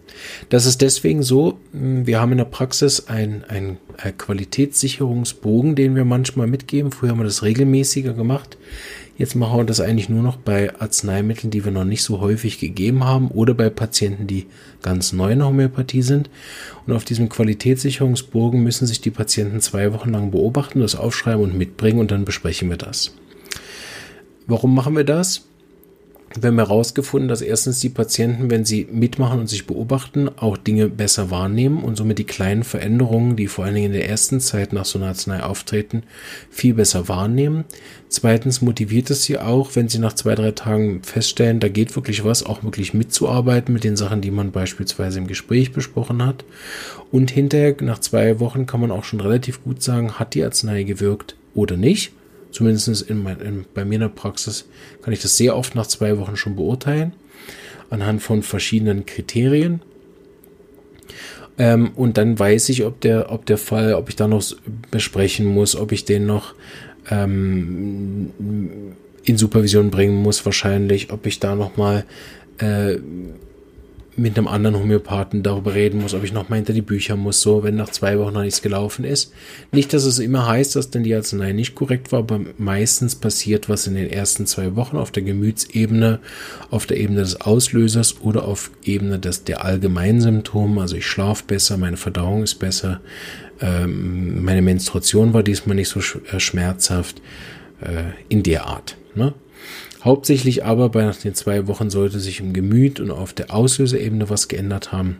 [0.49, 3.77] Das ist deswegen so, hm, wir haben in der Praxis einen ein
[4.17, 6.91] Qualitätssicherungsbogen, den wir manchmal mitgeben.
[6.91, 8.57] Früher haben wir das regelmäßiger gemacht.
[9.17, 12.59] Jetzt machen wir das eigentlich nur noch bei Arzneimitteln, die wir noch nicht so häufig
[12.59, 14.47] gegeben haben oder bei Patienten, die
[14.81, 16.29] ganz neu in der Homöopathie sind.
[16.85, 21.57] Und auf diesem Qualitätssicherungsbogen müssen sich die Patienten zwei Wochen lang beobachten, das aufschreiben und
[21.57, 23.13] mitbringen und dann besprechen wir das.
[24.47, 25.45] Warum machen wir das?
[26.41, 30.89] Wir haben herausgefunden, dass erstens die Patienten, wenn sie mitmachen und sich beobachten, auch Dinge
[30.89, 34.73] besser wahrnehmen und somit die kleinen Veränderungen, die vor allen Dingen in der ersten Zeit
[34.73, 36.03] nach so einer Arznei auftreten,
[36.49, 37.63] viel besser wahrnehmen.
[38.09, 42.25] Zweitens motiviert es sie auch, wenn sie nach zwei, drei Tagen feststellen, da geht wirklich
[42.25, 46.43] was, auch wirklich mitzuarbeiten mit den Sachen, die man beispielsweise im Gespräch besprochen hat.
[47.11, 50.83] Und hinterher, nach zwei Wochen, kann man auch schon relativ gut sagen, hat die Arznei
[50.83, 52.11] gewirkt oder nicht.
[52.55, 54.63] Zumindest in mein, in, bei mir in der Praxis
[55.01, 57.11] kann ich das sehr oft nach zwei Wochen schon beurteilen,
[57.89, 59.81] anhand von verschiedenen Kriterien.
[61.57, 64.41] Ähm, und dann weiß ich, ob der, ob der Fall, ob ich da noch
[64.89, 66.55] besprechen muss, ob ich den noch
[67.09, 68.31] ähm,
[69.25, 72.05] in Supervision bringen muss, wahrscheinlich, ob ich da noch mal
[72.59, 72.99] äh,
[74.17, 77.41] mit einem anderen Homöopathen darüber reden muss, ob ich noch mal hinter die Bücher muss,
[77.41, 79.33] so, wenn nach zwei Wochen noch nichts gelaufen ist.
[79.71, 83.67] Nicht, dass es immer heißt, dass denn die Arznei nicht korrekt war, aber meistens passiert
[83.67, 86.19] was in den ersten zwei Wochen auf der Gemütsebene,
[86.69, 90.81] auf der Ebene des Auslösers oder auf Ebene des, der allgemeinen Symptome.
[90.81, 93.01] Also ich schlafe besser, meine Verdauung ist besser,
[93.61, 97.21] ähm, meine Menstruation war diesmal nicht so äh, schmerzhaft,
[97.81, 98.97] äh, in der Art.
[99.15, 99.33] Ne?
[100.03, 104.29] Hauptsächlich aber bei nach den zwei Wochen sollte sich im Gemüt und auf der Auslöserebene
[104.29, 105.17] was geändert haben.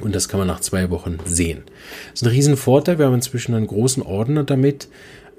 [0.00, 1.62] Und das kann man nach zwei Wochen sehen.
[2.12, 2.98] Das ist ein Riesenvorteil.
[2.98, 4.88] Wir haben inzwischen einen großen Ordner damit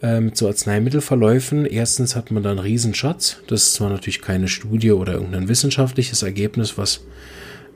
[0.02, 1.66] ähm, zu Arzneimittelverläufen.
[1.66, 3.38] Erstens hat man da einen Riesenschatz.
[3.48, 7.02] Das ist zwar natürlich keine Studie oder irgendein wissenschaftliches Ergebnis, was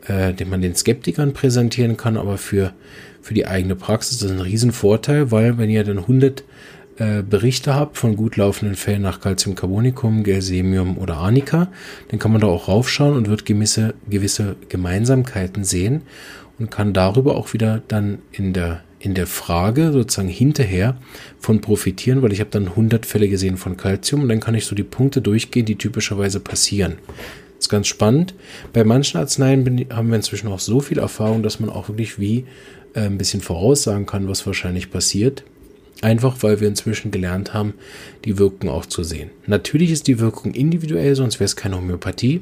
[0.07, 2.73] äh, den man den Skeptikern präsentieren kann, aber für,
[3.21, 6.43] für die eigene Praxis ist das ein Riesenvorteil, weil wenn ihr dann 100
[7.01, 11.69] äh, Berichte habt von gut laufenden Fällen nach Calciumcarbonicum, Gelsemium oder Arnica,
[12.09, 16.03] dann kann man da auch raufschauen und wird gewisse, gewisse Gemeinsamkeiten sehen
[16.59, 20.95] und kann darüber auch wieder dann in der in der Frage sozusagen hinterher
[21.39, 24.67] von profitieren, weil ich habe dann 100 Fälle gesehen von Calcium und dann kann ich
[24.67, 26.99] so die Punkte durchgehen, die typischerweise passieren.
[27.07, 28.35] Das ist ganz spannend.
[28.73, 32.45] Bei manchen Arzneien haben wir inzwischen auch so viel Erfahrung, dass man auch wirklich wie
[32.93, 35.43] äh, ein bisschen voraussagen kann, was wahrscheinlich passiert.
[36.01, 37.73] Einfach weil wir inzwischen gelernt haben,
[38.25, 39.29] die Wirkung auch zu sehen.
[39.45, 42.41] Natürlich ist die Wirkung individuell, sonst wäre es keine Homöopathie.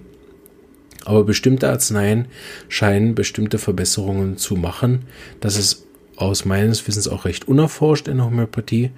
[1.06, 2.28] Aber bestimmte Arzneien
[2.68, 5.04] scheinen bestimmte Verbesserungen zu machen.
[5.40, 5.86] Das ist
[6.16, 8.92] aus meines Wissens auch recht unerforscht in der Homöopathie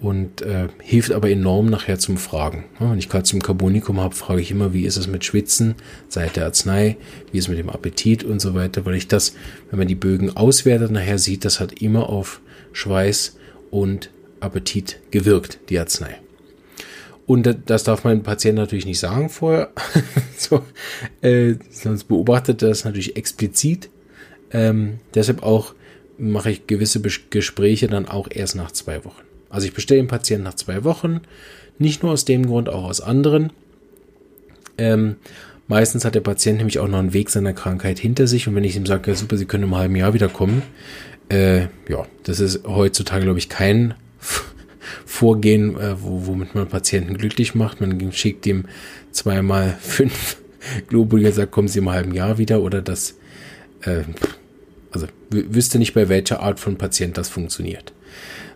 [0.00, 2.64] und äh, hilft aber enorm nachher zum Fragen.
[2.78, 5.76] Ja, wenn ich Calciumcarbonicum habe, frage ich immer, wie ist es mit Schwitzen
[6.08, 6.96] seit der Arznei,
[7.32, 9.34] wie ist es mit dem Appetit und so weiter, weil ich das,
[9.70, 12.40] wenn man die Bögen auswertet, nachher sieht, das hat immer auf
[12.72, 13.36] Schweiß
[13.74, 16.20] und Appetit gewirkt, die Arznei.
[17.26, 19.70] Und das darf man dem Patienten natürlich nicht sagen vorher.
[20.38, 20.62] so,
[21.22, 23.90] äh, sonst beobachtet er das natürlich explizit.
[24.52, 25.74] Ähm, deshalb auch
[26.18, 29.22] mache ich gewisse Gespräche dann auch erst nach zwei Wochen.
[29.50, 31.22] Also ich bestelle den Patienten nach zwei Wochen.
[31.78, 33.52] Nicht nur aus dem Grund, auch aus anderen.
[34.78, 35.16] Ähm,
[35.66, 38.46] meistens hat der Patient nämlich auch noch einen Weg seiner Krankheit hinter sich.
[38.46, 40.62] Und wenn ich ihm sage, ja super, Sie können im halben Jahr wiederkommen,
[41.28, 43.94] äh, ja, das ist heutzutage, glaube ich, kein
[45.06, 47.80] Vorgehen, äh, wo, womit man Patienten glücklich macht.
[47.80, 48.64] Man schickt ihm
[49.10, 50.36] zweimal fünf
[50.88, 53.16] Globuli und sagt, kommen Sie im halben Jahr wieder oder das,
[53.82, 54.02] äh,
[54.90, 57.92] also wüsste nicht, bei welcher Art von Patient das funktioniert.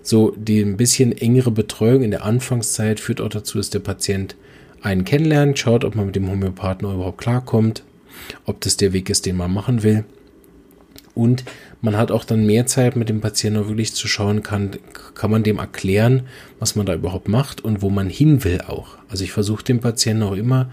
[0.02, 4.37] So, die ein bisschen engere Betreuung in der Anfangszeit führt auch dazu, dass der Patient
[4.81, 7.83] einen kennenlernt, schaut, ob man mit dem Homöopathen überhaupt klarkommt,
[8.46, 10.04] ob das der Weg ist, den man machen will.
[11.14, 11.44] Und
[11.81, 14.71] man hat auch dann mehr Zeit mit dem Patienten wirklich zu schauen, kann,
[15.14, 16.23] kann man dem erklären,
[16.59, 18.97] was man da überhaupt macht und wo man hin will auch.
[19.09, 20.71] Also ich versuche dem Patienten auch immer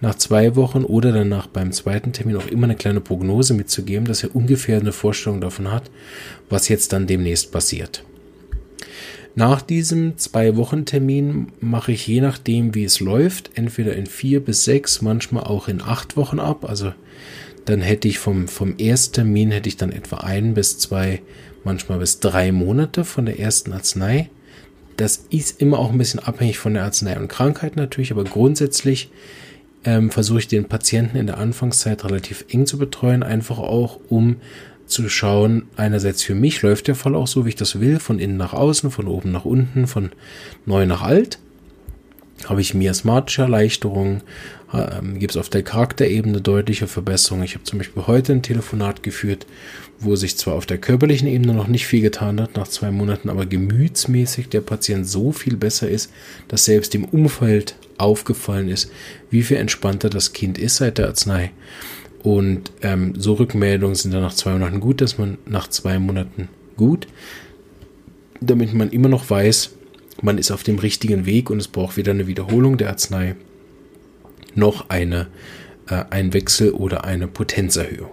[0.00, 4.22] nach zwei Wochen oder danach beim zweiten Termin auch immer eine kleine Prognose mitzugeben, dass
[4.22, 5.90] er ungefähr eine Vorstellung davon hat,
[6.48, 8.04] was jetzt dann demnächst passiert.
[9.34, 15.00] Nach diesem Zwei-Wochen-Termin mache ich je nachdem, wie es läuft, entweder in vier bis sechs,
[15.00, 16.68] manchmal auch in acht Wochen ab.
[16.68, 16.92] Also
[17.68, 21.20] dann hätte ich vom, vom Ersttermin hätte ich dann etwa ein bis zwei,
[21.64, 24.30] manchmal bis drei Monate von der ersten Arznei.
[24.96, 29.10] Das ist immer auch ein bisschen abhängig von der Arznei und Krankheit natürlich, aber grundsätzlich
[29.84, 34.36] ähm, versuche ich den Patienten in der Anfangszeit relativ eng zu betreuen, einfach auch um
[34.86, 38.18] zu schauen, einerseits für mich läuft der Fall auch so, wie ich das will, von
[38.18, 40.10] innen nach außen, von oben nach unten, von
[40.64, 41.38] neu nach alt.
[42.44, 44.22] Habe ich miasmatische Erleichterungen,
[44.72, 47.44] ähm, gibt es auf der Charakterebene deutliche Verbesserungen.
[47.44, 49.46] Ich habe zum Beispiel heute ein Telefonat geführt,
[49.98, 53.28] wo sich zwar auf der körperlichen Ebene noch nicht viel getan hat, nach zwei Monaten,
[53.28, 56.12] aber gemütsmäßig der Patient so viel besser ist,
[56.46, 58.90] dass selbst dem Umfeld aufgefallen ist,
[59.30, 61.50] wie viel entspannter das Kind ist seit der Arznei.
[62.22, 66.48] Und ähm, so Rückmeldungen sind dann nach zwei Monaten gut, dass man nach zwei Monaten
[66.76, 67.06] gut,
[68.40, 69.70] damit man immer noch weiß,
[70.22, 73.36] man ist auf dem richtigen Weg und es braucht weder eine Wiederholung der Arznei
[74.54, 75.28] noch eine,
[75.88, 78.10] äh, ein Wechsel oder eine Potenzerhöhung.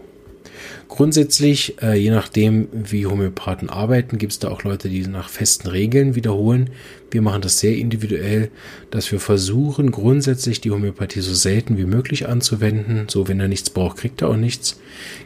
[0.88, 5.68] Grundsätzlich, äh, je nachdem, wie Homöopathen arbeiten, gibt es da auch Leute, die nach festen
[5.68, 6.70] Regeln wiederholen.
[7.10, 8.52] Wir machen das sehr individuell,
[8.92, 13.08] dass wir versuchen, grundsätzlich die Homöopathie so selten wie möglich anzuwenden.
[13.10, 14.80] So, wenn er nichts braucht, kriegt er auch nichts.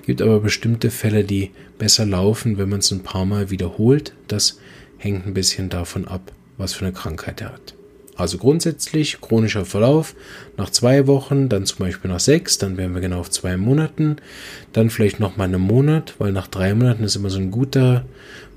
[0.06, 4.14] Gibt aber bestimmte Fälle, die besser laufen, wenn man es ein paar Mal wiederholt.
[4.28, 4.60] Das
[4.98, 7.74] hängt ein bisschen davon ab, was für eine Krankheit er hat.
[8.16, 10.14] Also grundsätzlich chronischer Verlauf
[10.58, 14.18] nach zwei Wochen, dann zum Beispiel nach sechs, dann wären wir genau auf zwei Monaten,
[14.74, 18.04] dann vielleicht noch mal einen Monat, weil nach drei Monaten ist immer so ein guter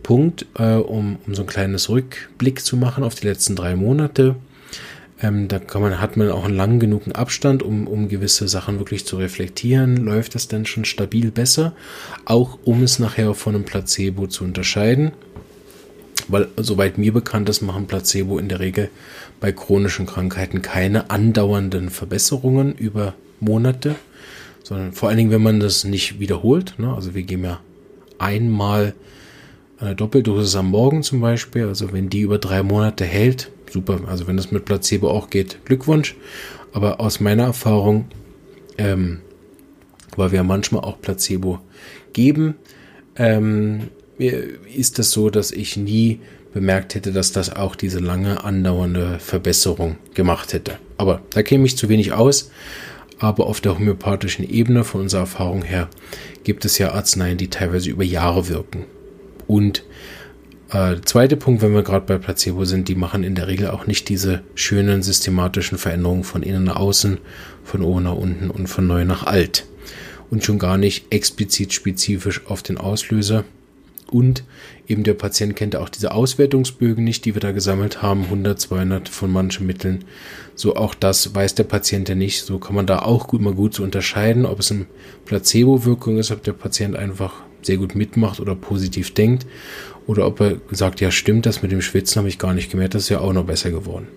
[0.03, 4.35] Punkt, äh, um, um so ein kleines Rückblick zu machen auf die letzten drei Monate.
[5.23, 8.81] Ähm, da kann man, hat man auch einen lang genugen Abstand, um, um gewisse Sachen
[8.81, 9.97] wirklich zu reflektieren.
[9.99, 11.73] Läuft das denn schon stabil besser?
[12.25, 15.13] Auch um es nachher von einem Placebo zu unterscheiden.
[16.29, 18.91] Weil, soweit mir bekannt ist, machen Placebo in der Regel
[19.41, 23.97] bei chronischen Krankheiten keine andauernden Verbesserungen über Monate,
[24.63, 26.75] sondern vor allen Dingen, wenn man das nicht wiederholt.
[26.79, 26.93] Ne?
[26.95, 27.61] Also wir geben ja
[28.19, 28.95] einmal
[29.79, 31.67] eine Doppeldosis am Morgen zum Beispiel.
[31.67, 34.01] Also wenn die über drei Monate hält, super.
[34.07, 36.15] Also wenn das mit Placebo auch geht, Glückwunsch.
[36.73, 38.07] Aber aus meiner Erfahrung,
[38.79, 39.21] ähm,
[40.17, 41.59] weil wir manchmal auch Placebo
[42.13, 42.55] geben,
[43.17, 43.89] ähm,
[44.27, 46.21] ist das so, dass ich nie
[46.53, 50.79] bemerkt hätte, dass das auch diese lange andauernde Verbesserung gemacht hätte.
[50.99, 52.51] Aber da käme ich zu wenig aus.
[53.19, 55.89] Aber auf der homöopathischen Ebene, von unserer Erfahrung her,
[56.43, 58.85] gibt es ja Arzneien, die teilweise über Jahre wirken.
[59.47, 59.85] Und
[60.71, 63.87] äh, zweite Punkt, wenn wir gerade bei Placebo sind, die machen in der Regel auch
[63.87, 67.19] nicht diese schönen systematischen Veränderungen von innen nach außen,
[67.63, 69.67] von oben nach unten und von neu nach alt.
[70.31, 73.45] Und schon gar nicht explizit spezifisch auf den Auslöser,
[74.13, 74.45] und
[74.87, 79.09] eben der Patient kennt auch diese Auswertungsbögen nicht, die wir da gesammelt haben, 100, 200
[79.09, 80.05] von manchen Mitteln.
[80.55, 82.43] So auch das weiß der Patient ja nicht.
[82.43, 84.87] So kann man da auch gut mal gut so unterscheiden, ob es eine
[85.25, 89.47] Placebo-Wirkung ist, ob der Patient einfach sehr gut mitmacht oder positiv denkt
[90.07, 92.95] oder ob er sagt, ja stimmt, das mit dem Schwitzen habe ich gar nicht gemerkt,
[92.95, 94.09] das ist ja auch noch besser geworden.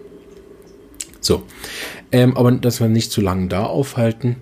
[1.21, 1.43] So,
[2.11, 4.37] ähm, aber dass wir nicht zu lange da aufhalten,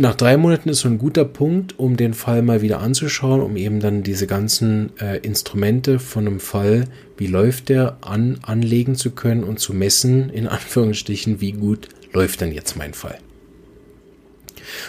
[0.00, 3.54] nach drei Monaten ist so ein guter Punkt, um den Fall mal wieder anzuschauen, um
[3.56, 6.86] eben dann diese ganzen äh, Instrumente von einem Fall,
[7.18, 12.40] wie läuft der, an, anlegen zu können und zu messen, in Anführungsstrichen, wie gut läuft
[12.40, 13.18] denn jetzt mein Fall.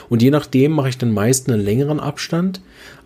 [0.07, 2.61] Und je nachdem mache ich dann meist einen längeren Abstand,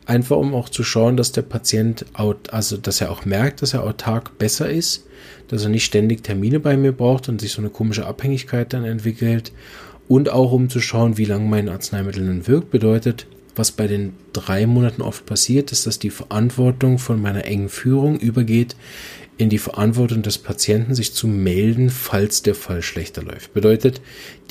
[0.06, 3.84] einfach um auch zu schauen, dass der Patient, also dass er auch merkt, dass er
[3.84, 5.08] autark besser ist,
[5.48, 8.86] dass er nicht ständig Termine bei mir braucht und sich so eine komische Abhängigkeit dann
[8.86, 9.52] entwickelt
[10.08, 14.14] und auch um zu schauen, wie lange mein Arzneimittel dann wirkt, bedeutet, was bei den
[14.34, 18.76] drei Monaten oft passiert, ist, dass die Verantwortung von meiner engen Führung übergeht
[19.38, 23.54] in die Verantwortung des Patienten, sich zu melden, falls der Fall schlechter läuft.
[23.54, 24.02] Bedeutet,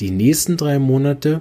[0.01, 1.41] die nächsten drei Monate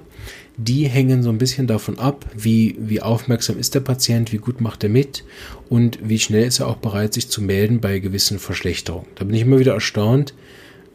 [0.56, 4.60] die hängen so ein bisschen davon ab, wie, wie aufmerksam ist der Patient, wie gut
[4.60, 5.24] macht er mit
[5.68, 9.08] und wie schnell ist er auch bereit, sich zu melden bei gewissen Verschlechterungen.
[9.16, 10.34] Da bin ich immer wieder erstaunt,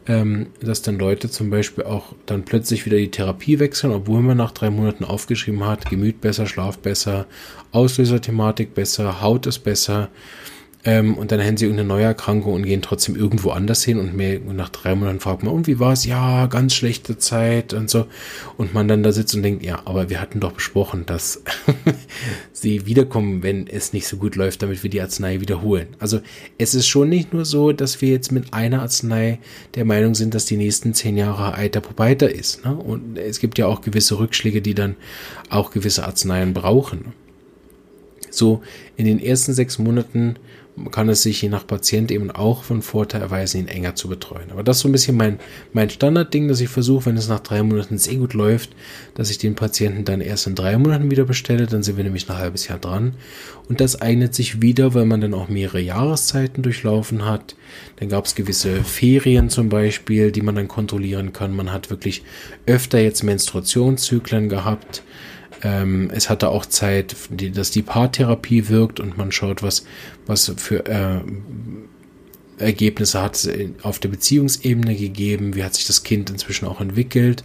[0.06, 4.36] ähm, dass dann Leute zum Beispiel auch dann plötzlich wieder die Therapie wechseln, obwohl man
[4.36, 7.26] nach drei Monaten aufgeschrieben hat, Gemüt besser, Schlaf besser,
[7.72, 10.08] Auslöserthematik besser, Haut ist besser,
[10.82, 14.16] ähm, und dann haben sie irgendeine neue Erkrankung und gehen trotzdem irgendwo anders hin und,
[14.16, 16.06] mehr, nach drei Monaten fragt man, und wie war es?
[16.06, 18.06] Ja, ganz schlechte Zeit und so.
[18.56, 21.42] Und man dann da sitzt und denkt, ja, aber wir hatten doch besprochen, dass
[22.52, 25.88] sie wiederkommen, wenn es nicht so gut läuft, damit wir die Arznei wiederholen.
[25.98, 26.20] Also
[26.56, 29.38] es ist schon nicht nur so, dass wir jetzt mit einer Arznei
[29.74, 32.64] der Meinung sind, dass die nächsten zehn Jahre Eiter Probeiter ist.
[32.64, 32.74] Ne?
[32.74, 34.96] Und es gibt ja auch gewisse Rückschläge, die dann
[35.50, 37.12] auch gewisse Arzneien brauchen.
[38.30, 38.62] So
[38.96, 40.36] in den ersten sechs Monaten
[40.90, 44.50] kann es sich je nach Patient eben auch von Vorteil erweisen, ihn enger zu betreuen.
[44.50, 45.38] Aber das ist so ein bisschen mein,
[45.72, 48.70] mein Standardding, dass ich versuche, wenn es nach drei Monaten sehr gut läuft,
[49.14, 52.28] dass ich den Patienten dann erst in drei Monaten wieder bestelle, dann sind wir nämlich
[52.28, 53.14] ein halbes Jahr dran.
[53.68, 57.54] Und das eignet sich wieder, weil man dann auch mehrere Jahreszeiten durchlaufen hat.
[57.96, 61.54] Dann gab es gewisse Ferien zum Beispiel, die man dann kontrollieren kann.
[61.54, 62.22] Man hat wirklich
[62.66, 65.02] öfter jetzt Menstruationszyklen gehabt.
[65.62, 69.84] Ähm, es hatte auch Zeit, die, dass die Paartherapie wirkt und man schaut, was,
[70.26, 71.20] was für äh,
[72.58, 73.48] Ergebnisse hat es
[73.82, 77.44] auf der Beziehungsebene gegeben, wie hat sich das Kind inzwischen auch entwickelt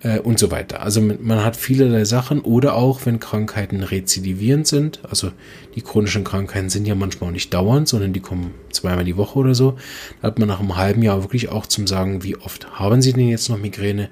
[0.00, 0.82] äh, und so weiter.
[0.82, 5.32] Also man hat vielerlei Sachen oder auch, wenn Krankheiten rezidivierend sind, also
[5.74, 9.38] die chronischen Krankheiten sind ja manchmal auch nicht dauernd, sondern die kommen zweimal die Woche
[9.38, 9.76] oder so,
[10.20, 13.12] da hat man nach einem halben Jahr wirklich auch zum Sagen, wie oft haben Sie
[13.12, 14.08] denn jetzt noch Migräne?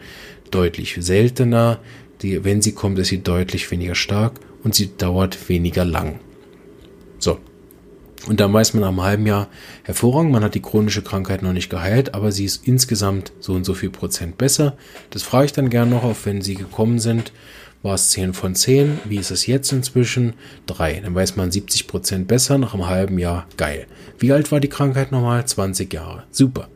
[0.50, 1.80] Deutlich seltener,
[2.22, 6.20] die, wenn sie kommt, ist sie deutlich weniger stark und sie dauert weniger lang.
[7.18, 7.38] So.
[8.26, 9.48] Und dann weiß man einem halben Jahr
[9.82, 13.64] hervorragend, man hat die chronische Krankheit noch nicht geheilt, aber sie ist insgesamt so und
[13.64, 14.78] so viel Prozent besser.
[15.10, 17.32] Das frage ich dann gerne noch auf, wenn sie gekommen sind.
[17.82, 19.00] War es 10 von 10?
[19.04, 20.32] Wie ist es jetzt inzwischen?
[20.68, 21.00] 3.
[21.00, 23.46] Dann weiß man 70 Prozent besser nach einem halben Jahr.
[23.58, 23.86] Geil.
[24.18, 25.44] Wie alt war die Krankheit nochmal?
[25.44, 26.24] 20 Jahre.
[26.30, 26.70] Super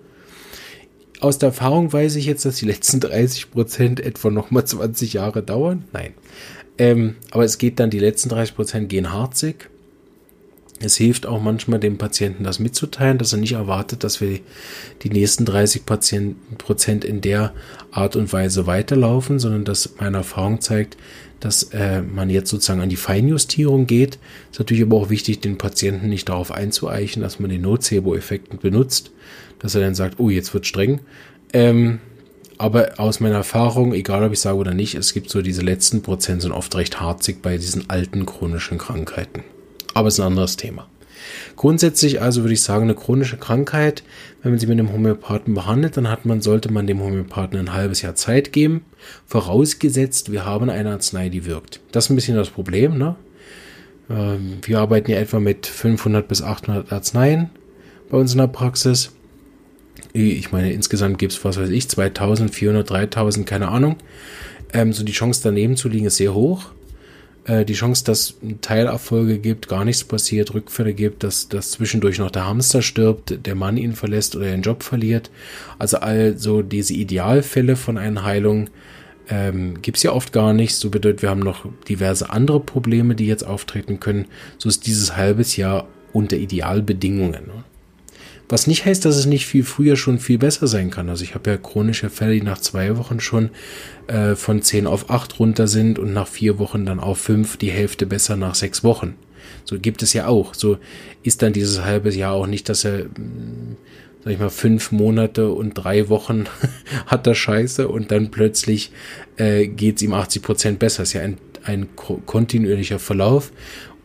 [1.21, 5.43] aus der Erfahrung weiß ich jetzt, dass die letzten 30 Prozent etwa nochmal 20 Jahre
[5.43, 5.85] dauern.
[5.93, 6.14] Nein.
[6.79, 9.69] Ähm, aber es geht dann, die letzten 30 Prozent gehen harzig.
[10.81, 14.39] Es hilft auch manchmal dem Patienten das mitzuteilen, dass er nicht erwartet, dass wir
[15.03, 17.53] die nächsten 30 Prozent in der
[17.91, 20.97] Art und Weise weiterlaufen, sondern dass meine Erfahrung zeigt,
[21.41, 24.19] dass äh, man jetzt sozusagen an die Feinjustierung geht.
[24.53, 29.11] Ist natürlich aber auch wichtig, den Patienten nicht darauf einzueichen, dass man den Nocebo-Effekt benutzt,
[29.59, 31.00] dass er dann sagt, oh, jetzt wird streng.
[31.52, 32.00] Ähm,
[32.59, 36.02] aber aus meiner Erfahrung, egal ob ich sage oder nicht, es gibt so diese letzten
[36.02, 39.44] Prozent sind oft recht harzig bei diesen alten chronischen Krankheiten.
[39.94, 40.88] Aber es ist ein anderes Thema.
[41.56, 44.02] Grundsätzlich also würde ich sagen, eine chronische Krankheit,
[44.42, 47.72] wenn man sie mit einem Homöopathen behandelt, dann hat man, sollte man dem Homöopathen ein
[47.72, 48.84] halbes Jahr Zeit geben,
[49.26, 51.80] vorausgesetzt, wir haben eine Arznei, die wirkt.
[51.92, 53.16] Das ist ein bisschen das Problem, ne?
[54.11, 57.50] Ähm, wir arbeiten ja etwa mit 500 bis 800 Arzneien
[58.11, 59.12] bei uns in der Praxis.
[60.12, 63.96] Ich meine, insgesamt gibt es, was weiß ich, 2000, 400, 3000, keine Ahnung.
[64.72, 66.66] Ähm, so die Chance daneben zu liegen ist sehr hoch.
[67.48, 72.30] Äh, die Chance, dass Teilerfolge gibt, gar nichts passiert, Rückfälle gibt, dass, dass zwischendurch noch
[72.30, 75.30] der Hamster stirbt, der Mann ihn verlässt oder den Job verliert.
[75.78, 78.68] Also also diese Idealfälle von einer Heilung
[79.30, 80.74] ähm, gibt es ja oft gar nicht.
[80.74, 84.26] So bedeutet, wir haben noch diverse andere Probleme, die jetzt auftreten können.
[84.59, 87.46] So ist dieses halbes Jahr unter Idealbedingungen.
[87.46, 87.64] Ne?
[88.49, 91.11] Was nicht heißt, dass es nicht viel früher schon viel besser sein kann.
[91.11, 93.51] Also ich habe ja chronische Fälle, die nach zwei Wochen schon
[94.07, 97.70] äh, von 10 auf 8 runter sind und nach vier Wochen dann auf 5, die
[97.70, 99.16] Hälfte besser nach sechs Wochen.
[99.64, 100.55] So gibt es ja auch.
[100.55, 100.78] So
[101.22, 103.76] ist dann dieses halbe Jahr auch nicht, dass er, hm,
[104.24, 106.46] sag ich mal, fünf Monate und drei Wochen
[107.07, 108.92] hat er Scheiße und dann plötzlich
[109.36, 111.03] äh, geht es ihm 80 Prozent besser.
[111.03, 113.53] Ist ja ein, ein kontinuierlicher Verlauf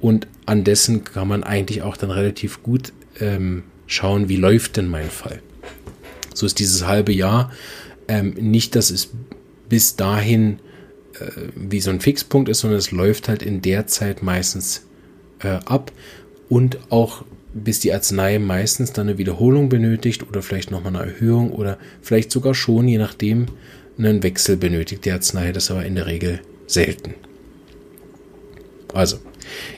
[0.02, 2.92] und an dessen kann man eigentlich auch dann relativ gut
[3.22, 5.42] ähm, schauen, wie läuft denn mein Fall.
[6.34, 7.52] So ist dieses halbe Jahr
[8.08, 9.12] ähm, nicht, dass es
[9.70, 10.60] bis dahin
[11.20, 14.86] äh, wie so ein Fixpunkt ist, sondern es läuft halt in der Zeit meistens
[15.40, 15.92] äh, ab
[16.50, 17.24] und auch
[17.54, 22.32] bis die Arznei meistens dann eine Wiederholung benötigt oder vielleicht nochmal eine Erhöhung oder vielleicht
[22.32, 23.46] sogar schon, je nachdem,
[23.98, 25.52] einen Wechsel benötigt die Arznei.
[25.52, 27.14] Das aber in der Regel selten.
[28.94, 29.18] Also,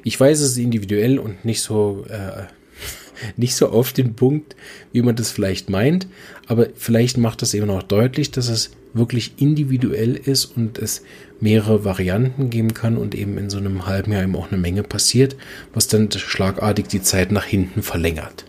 [0.03, 2.43] ich weiß, es ist individuell und nicht so äh,
[3.38, 4.55] nicht so auf den Punkt,
[4.91, 6.07] wie man das vielleicht meint,
[6.47, 11.01] aber vielleicht macht das eben auch deutlich, dass es wirklich individuell ist und es
[11.39, 14.84] mehrere Varianten geben kann und eben in so einem halben Jahr eben auch eine Menge
[14.84, 15.36] passiert,
[15.74, 18.45] was dann schlagartig die Zeit nach hinten verlängert.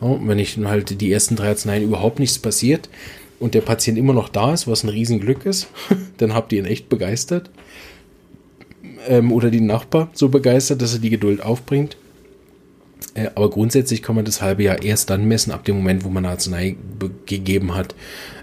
[0.00, 2.88] Oh, wenn ich halt die ersten drei Arzneien überhaupt nichts passiert,
[3.40, 5.68] und der Patient immer noch da ist, was ein Riesenglück ist,
[6.18, 7.50] dann habt ihr ihn echt begeistert.
[9.06, 11.96] Ähm, oder die Nachbar so begeistert, dass er die Geduld aufbringt.
[13.14, 16.08] Äh, aber grundsätzlich kann man das halbe Jahr erst dann messen, ab dem Moment, wo
[16.08, 16.76] man eine Arznei
[17.26, 17.94] gegeben hat,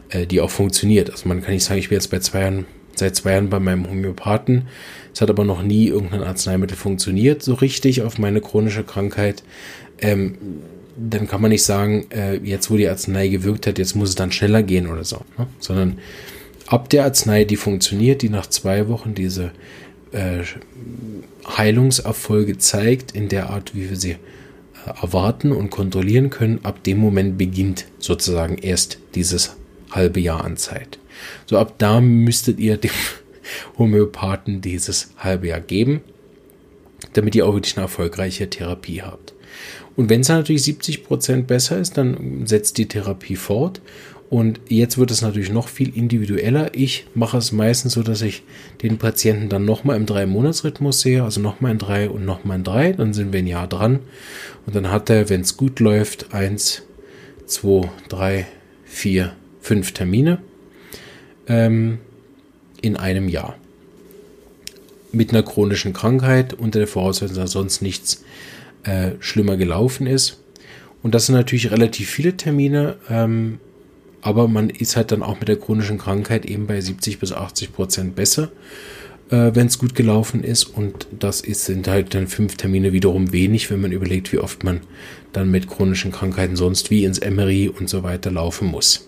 [0.10, 1.10] äh, die auch funktioniert.
[1.10, 3.60] Also man kann nicht sagen, ich bin jetzt bei zwei Jahren, seit zwei Jahren bei
[3.60, 4.68] meinem Homöopathen.
[5.14, 9.44] Es hat aber noch nie irgendein Arzneimittel funktioniert, so richtig auf meine chronische Krankheit.
[10.00, 10.36] Ähm,
[10.98, 14.16] dann kann man nicht sagen, äh, jetzt wo die Arznei gewirkt hat, jetzt muss es
[14.16, 15.22] dann schneller gehen oder so.
[15.38, 15.48] Ne?
[15.60, 16.00] Sondern
[16.68, 19.52] ab der Arznei, die funktioniert, die nach zwei Wochen diese
[20.12, 20.44] äh,
[21.46, 24.16] Heilungserfolge zeigt, in der Art, wie wir sie
[24.86, 29.56] erwarten und kontrollieren können, ab dem Moment beginnt sozusagen erst dieses
[29.92, 31.00] halbe Jahr an Zeit.
[31.46, 32.92] So ab da müsstet ihr dem
[33.78, 36.02] Homöopathen dieses halbe Jahr geben,
[37.14, 39.34] damit ihr auch wirklich eine erfolgreiche Therapie habt.
[39.96, 43.82] Und wenn es natürlich 70 Prozent besser ist, dann setzt die Therapie fort.
[44.30, 46.72] Und jetzt wird es natürlich noch viel individueller.
[46.74, 48.44] Ich mache es meistens so, dass ich
[48.82, 52.92] den Patienten dann nochmal im Drei-Monats-Rhythmus sehe, also nochmal in drei und nochmal in drei.
[52.94, 54.00] Dann sind wir ein Jahr dran.
[54.66, 56.82] Und dann hat er, wenn es gut läuft, eins,
[57.46, 58.48] zwei, drei,
[58.84, 60.40] vier, fünf Termine
[61.48, 62.00] ähm,
[62.82, 63.56] in einem Jahr.
[65.12, 68.24] Mit einer chronischen Krankheit unter der Voraussetzung, dass sonst nichts
[68.84, 70.42] äh, schlimmer gelaufen ist.
[71.04, 73.60] Und das sind natürlich relativ viele Termine, ähm,
[74.26, 77.72] aber man ist halt dann auch mit der chronischen Krankheit eben bei 70 bis 80
[77.72, 78.50] Prozent besser,
[79.30, 80.64] äh, wenn es gut gelaufen ist.
[80.64, 84.64] Und das ist, sind halt dann fünf Termine wiederum wenig, wenn man überlegt, wie oft
[84.64, 84.82] man
[85.32, 89.08] dann mit chronischen Krankheiten sonst wie ins MRI und so weiter laufen muss.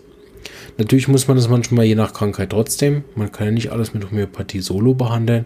[0.78, 3.04] Natürlich muss man das manchmal je nach Krankheit trotzdem.
[3.16, 5.46] Man kann ja nicht alles mit Homöopathie solo behandeln.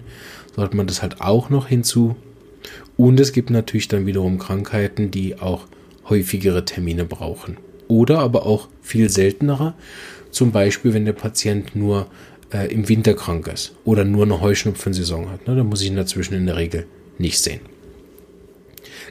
[0.53, 2.17] Sollte man das halt auch noch hinzu
[2.97, 5.67] und es gibt natürlich dann wiederum Krankheiten, die auch
[6.09, 7.55] häufigere Termine brauchen.
[7.91, 9.73] Oder aber auch viel seltenere.
[10.31, 12.07] Zum Beispiel, wenn der Patient nur
[12.53, 15.45] äh, im Winter krank ist oder nur eine Heuschnupfensaison hat.
[15.45, 15.57] Ne?
[15.57, 16.85] Da muss ich ihn dazwischen in der Regel
[17.17, 17.59] nicht sehen.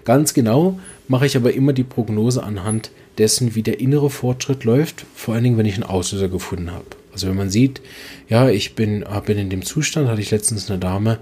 [0.04, 5.04] Ganz genau mache ich aber immer die Prognose anhand dessen, wie der innere Fortschritt läuft,
[5.14, 6.86] vor allen Dingen, wenn ich einen Auslöser gefunden habe.
[7.12, 7.82] Also wenn man sieht,
[8.30, 11.18] ja, ich bin, bin in dem Zustand, hatte ich letztens eine Dame,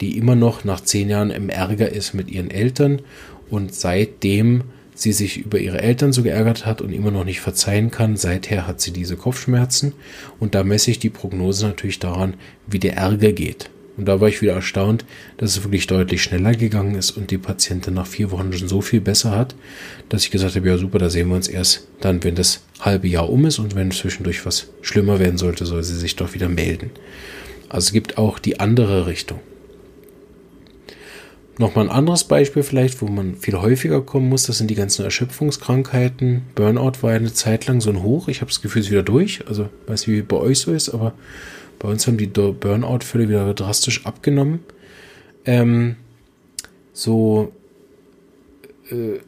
[0.00, 3.00] die immer noch nach zehn Jahren im Ärger ist mit ihren Eltern
[3.48, 4.64] und seitdem
[4.96, 8.66] sie sich über ihre Eltern so geärgert hat und immer noch nicht verzeihen kann, seither
[8.66, 9.92] hat sie diese Kopfschmerzen
[10.40, 12.34] und da messe ich die Prognose natürlich daran,
[12.66, 13.70] wie der Ärger geht.
[13.96, 15.04] Und da war ich wieder erstaunt,
[15.38, 18.80] dass es wirklich deutlich schneller gegangen ist und die Patientin nach vier Wochen schon so
[18.82, 19.54] viel besser hat,
[20.08, 23.08] dass ich gesagt habe, ja super, da sehen wir uns erst dann, wenn das halbe
[23.08, 26.48] Jahr um ist und wenn zwischendurch was schlimmer werden sollte, soll sie sich doch wieder
[26.48, 26.90] melden.
[27.68, 29.40] Also es gibt auch die andere Richtung.
[31.58, 35.04] Nochmal ein anderes Beispiel vielleicht, wo man viel häufiger kommen muss, das sind die ganzen
[35.04, 36.42] Erschöpfungskrankheiten.
[36.54, 38.28] Burnout war eine Zeit lang so ein Hoch.
[38.28, 39.46] Ich habe das Gefühl, es ist wieder durch.
[39.48, 41.14] Also weiß nicht, wie bei euch so ist, aber
[41.78, 44.60] bei uns haben die Burnout-Fälle wieder drastisch abgenommen.
[45.46, 45.96] Ähm,
[46.92, 47.52] so,
[48.90, 49.20] äh,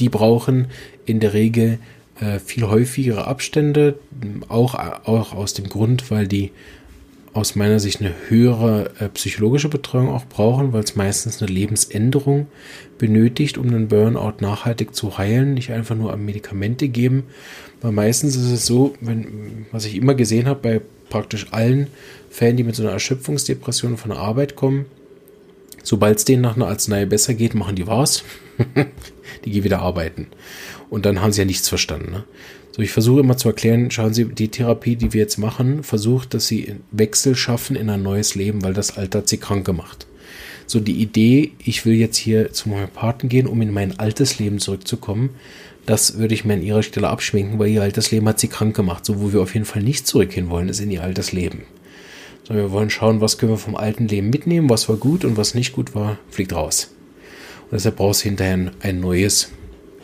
[0.00, 0.66] die brauchen
[1.06, 1.78] in der Regel
[2.20, 3.98] äh, viel häufigere Abstände,
[4.48, 6.50] auch, auch aus dem Grund, weil die
[7.34, 12.46] aus meiner Sicht eine höhere äh, psychologische Betreuung auch brauchen, weil es meistens eine Lebensänderung
[12.96, 17.24] benötigt, um einen Burnout nachhaltig zu heilen, nicht einfach nur am Medikamente geben.
[17.80, 20.80] Weil meistens ist es so, wenn, was ich immer gesehen habe bei
[21.10, 21.88] praktisch allen
[22.30, 24.86] Fällen, die mit so einer Erschöpfungsdepression von der Arbeit kommen,
[25.84, 28.24] sobald es denen nach einer Arznei besser geht, machen die was.
[29.44, 30.26] die gehen wieder arbeiten.
[30.90, 32.10] Und dann haben sie ja nichts verstanden.
[32.10, 32.24] Ne?
[32.74, 36.34] So, ich versuche immer zu erklären, schauen Sie, die Therapie, die wir jetzt machen, versucht,
[36.34, 40.08] dass Sie Wechsel schaffen in ein neues Leben, weil das Alter hat Sie krank gemacht.
[40.66, 44.58] So, die Idee, ich will jetzt hier zum Homöopathen gehen, um in mein altes Leben
[44.58, 45.30] zurückzukommen,
[45.86, 48.74] das würde ich mir an Ihrer Stelle abschminken, weil Ihr altes Leben hat Sie krank
[48.74, 49.04] gemacht.
[49.04, 51.62] So, wo wir auf jeden Fall nicht zurückgehen wollen, ist in Ihr altes Leben.
[52.46, 55.38] So, wir wollen schauen, was können wir vom alten Leben mitnehmen, was war gut und
[55.38, 56.94] was nicht gut war, fliegt raus.
[57.62, 59.50] Und deshalb brauchst du hinterher ein neues,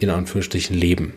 [0.00, 1.12] in Anführungsstrichen, Leben.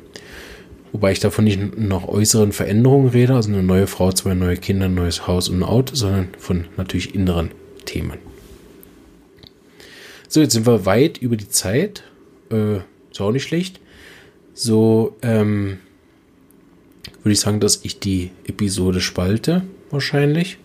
[0.91, 4.85] Wobei ich davon nicht noch äußeren Veränderungen rede, also eine neue Frau, zwei neue Kinder,
[4.85, 7.51] ein neues Haus und ein Auto, sondern von natürlich inneren
[7.85, 8.19] Themen.
[10.27, 12.03] So, jetzt sind wir weit über die Zeit.
[12.51, 12.77] Äh,
[13.11, 13.79] ist auch nicht schlecht.
[14.53, 15.79] So, ähm,
[17.23, 20.57] würde ich sagen, dass ich die Episode spalte, wahrscheinlich.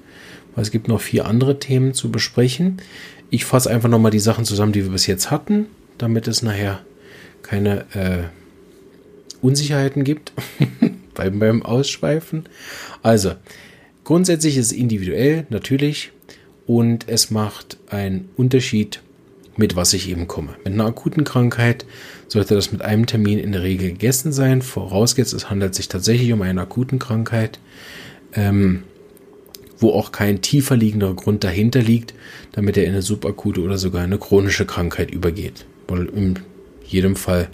[0.54, 2.78] Weil es gibt noch vier andere Themen zu besprechen.
[3.30, 5.66] Ich fasse einfach nochmal die Sachen zusammen, die wir bis jetzt hatten,
[5.98, 6.80] damit es nachher
[7.42, 8.24] keine äh,
[9.40, 10.32] Unsicherheiten gibt
[11.14, 12.44] beim, beim Ausschweifen.
[13.02, 13.34] Also,
[14.04, 16.12] grundsätzlich ist es individuell, natürlich.
[16.66, 19.00] Und es macht einen Unterschied,
[19.56, 20.50] mit was ich eben komme.
[20.64, 21.86] Mit einer akuten Krankheit
[22.28, 24.62] sollte das mit einem Termin in der Regel gegessen sein.
[24.62, 27.58] Vorausgesetzt, es handelt sich tatsächlich um eine akuten Krankheit,
[28.34, 28.84] ähm,
[29.78, 32.14] wo auch kein tiefer liegender Grund dahinter liegt,
[32.52, 35.66] damit er in eine subakute oder sogar eine chronische Krankheit übergeht.
[35.86, 36.38] Weil in
[36.84, 37.48] jedem Fall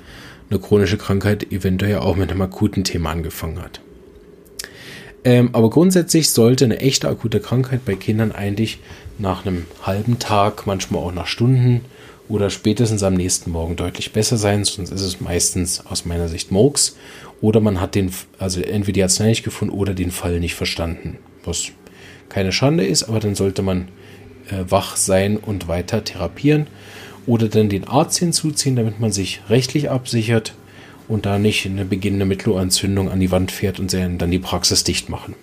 [0.51, 3.81] eine chronische Krankheit eventuell auch mit einem akuten Thema angefangen hat.
[5.25, 8.79] Ähm, aber grundsätzlich sollte eine echte akute Krankheit bei Kindern eigentlich
[9.19, 11.81] nach einem halben Tag, manchmal auch nach Stunden
[12.29, 16.51] oder spätestens am nächsten Morgen deutlich besser sein, sonst ist es meistens aus meiner Sicht
[16.51, 16.97] Murks
[17.41, 21.19] oder man hat den, also entweder die Arznei nicht gefunden oder den Fall nicht verstanden,
[21.45, 21.71] was
[22.29, 23.89] keine Schande ist, aber dann sollte man
[24.51, 26.67] äh, wach sein und weiter therapieren
[27.27, 30.55] oder dann den Arzt hinzuziehen, damit man sich rechtlich absichert
[31.09, 35.09] und da nicht eine beginnende Mittelohrentzündung an die Wand fährt und dann die Praxis dicht
[35.09, 35.35] machen.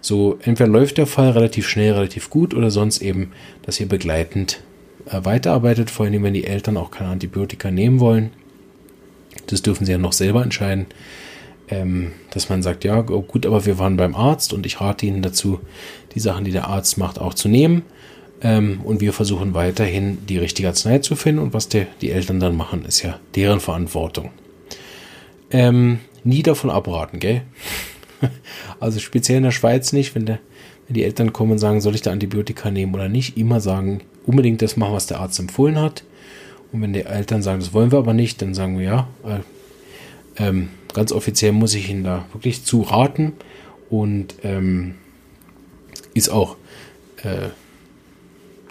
[0.00, 3.32] So, entweder läuft der Fall relativ schnell, relativ gut oder sonst eben,
[3.62, 4.60] dass ihr begleitend
[5.06, 8.30] äh, weiterarbeitet, vor allem wenn die Eltern auch keine Antibiotika nehmen wollen.
[9.46, 10.86] Das dürfen sie ja noch selber entscheiden.
[11.68, 15.22] Ähm, dass man sagt, ja, gut, aber wir waren beim Arzt und ich rate Ihnen
[15.22, 15.60] dazu,
[16.14, 17.82] die Sachen, die der Arzt macht, auch zu nehmen.
[18.42, 22.40] Ähm, und wir versuchen weiterhin die richtige Arznei zu finden und was der, die Eltern
[22.40, 24.30] dann machen, ist ja deren Verantwortung.
[25.50, 27.42] Ähm, nie davon abraten, gell?
[28.80, 30.38] also speziell in der Schweiz nicht, wenn, der,
[30.86, 34.00] wenn die Eltern kommen und sagen, soll ich da Antibiotika nehmen oder nicht, immer sagen,
[34.26, 36.04] unbedingt das machen, was der Arzt empfohlen hat.
[36.72, 39.08] Und wenn die Eltern sagen, das wollen wir aber nicht, dann sagen wir ja.
[39.24, 39.40] Äh,
[40.48, 43.34] ähm, ganz offiziell muss ich Ihnen da wirklich zu raten
[43.90, 44.94] und ähm,
[46.14, 46.56] ist auch
[47.22, 47.48] äh,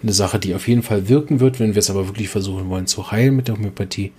[0.02, 2.88] eine Sache, die auf jeden Fall wirken wird, wenn wir es aber wirklich versuchen wollen
[2.88, 4.12] zu heilen mit der Homöopathie.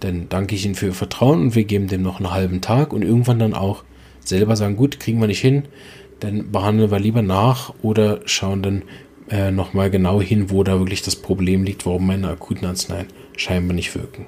[0.00, 2.92] Dann danke ich Ihnen für Ihr Vertrauen und wir geben dem noch einen halben Tag
[2.92, 3.84] und irgendwann dann auch
[4.20, 5.64] selber sagen, gut, kriegen wir nicht hin,
[6.20, 8.82] dann behandeln wir lieber nach oder schauen dann
[9.30, 13.74] äh, nochmal genau hin, wo da wirklich das Problem liegt, warum meine akuten Arzneien scheinbar
[13.74, 14.26] nicht wirken.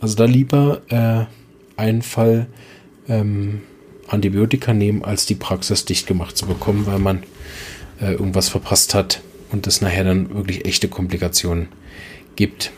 [0.00, 2.46] Also da lieber äh, einen Fall
[3.08, 3.62] ähm,
[4.12, 7.22] Antibiotika nehmen, als die Praxis dicht gemacht zu bekommen, weil man
[8.00, 11.68] äh, irgendwas verpasst hat und es nachher dann wirklich echte Komplikationen
[12.36, 12.72] gibt.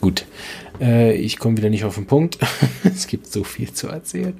[0.00, 0.26] Gut,
[0.80, 2.38] äh, ich komme wieder nicht auf den Punkt.
[2.84, 4.34] es gibt so viel zu erzählen.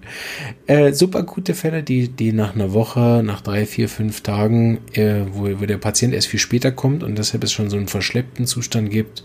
[0.66, 5.22] Äh, super gute Fälle, die, die nach einer Woche, nach drei, vier, fünf Tagen, äh,
[5.32, 8.46] wo, wo der Patient erst viel später kommt und deshalb es schon so einen verschleppten
[8.46, 9.24] Zustand gibt.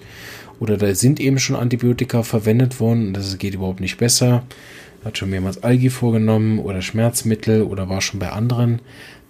[0.60, 4.44] Oder da sind eben schon Antibiotika verwendet worden und das geht überhaupt nicht besser.
[5.04, 8.80] Hat schon mehrmals Algi vorgenommen oder Schmerzmittel oder war schon bei anderen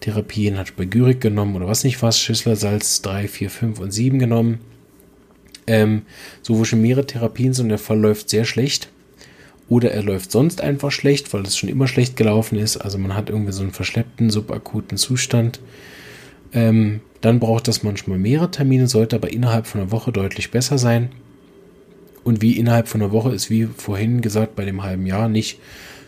[0.01, 4.19] Therapien, hat bei Gyrik genommen oder was nicht was, Schüsslersalz 3, 4, 5 und 7
[4.19, 4.59] genommen
[5.67, 6.03] ähm,
[6.41, 8.89] so wo schon mehrere Therapien sind der Fall läuft sehr schlecht.
[9.69, 12.77] Oder er läuft sonst einfach schlecht, weil es schon immer schlecht gelaufen ist.
[12.77, 15.61] Also man hat irgendwie so einen verschleppten, subakuten Zustand.
[16.51, 20.77] Ähm, dann braucht das manchmal mehrere Termine, sollte aber innerhalb von einer Woche deutlich besser
[20.77, 21.09] sein.
[22.23, 25.59] Und wie innerhalb von einer Woche ist, wie vorhin gesagt, bei dem halben Jahr nicht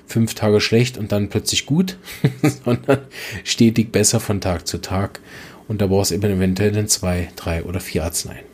[0.05, 1.97] fünf Tage schlecht und dann plötzlich gut,
[2.65, 2.99] sondern
[3.43, 5.19] stetig besser von Tag zu Tag.
[5.67, 8.45] Und da braucht es eben eventuell dann zwei, drei oder vier Arzneien.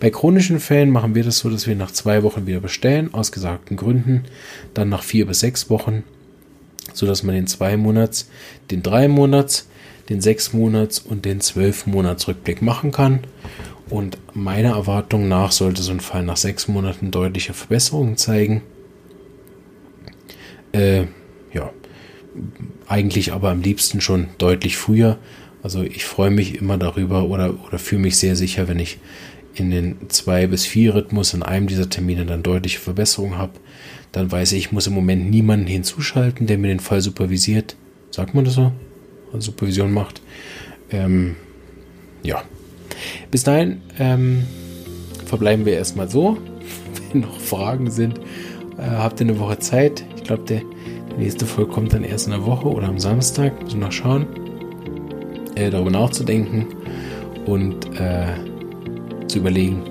[0.00, 3.32] Bei chronischen Fällen machen wir das so, dass wir nach zwei Wochen wieder bestellen, aus
[3.32, 4.24] gesagten Gründen,
[4.72, 6.04] dann nach vier bis sechs Wochen,
[6.92, 8.28] sodass man den zwei Monats,
[8.70, 9.68] den drei Monats,
[10.08, 13.20] den sechs Monats und den zwölf Monats Rückblick machen kann.
[13.90, 18.62] Und meiner Erwartung nach sollte so ein Fall nach sechs Monaten deutliche Verbesserungen zeigen.
[20.72, 21.06] Äh,
[21.52, 21.70] ja,
[22.86, 25.18] eigentlich aber am liebsten schon deutlich früher.
[25.62, 28.98] Also ich freue mich immer darüber oder, oder fühle mich sehr sicher, wenn ich
[29.54, 33.52] in den zwei bis vier Rhythmus in einem dieser Termine dann deutliche Verbesserungen habe,
[34.12, 37.76] dann weiß ich, ich muss im Moment niemanden hinzuschalten, der mir den Fall supervisiert.
[38.10, 38.72] Sagt man das so?
[39.38, 40.22] Supervision macht.
[40.90, 41.36] Ähm,
[42.22, 42.42] ja.
[43.30, 44.44] Bis dahin ähm,
[45.26, 46.38] verbleiben wir erstmal so.
[47.12, 48.18] Wenn noch Fragen sind,
[48.78, 50.04] äh, habt ihr eine Woche Zeit.
[50.16, 50.62] Ich glaube, der,
[51.10, 53.62] der, nächste Folge kommt dann erst in der Woche oder am Samstag.
[53.62, 54.26] Müssen noch schauen.
[55.54, 56.66] Äh, darüber nachzudenken.
[57.46, 58.26] Und äh,
[59.28, 59.82] zu überlegen,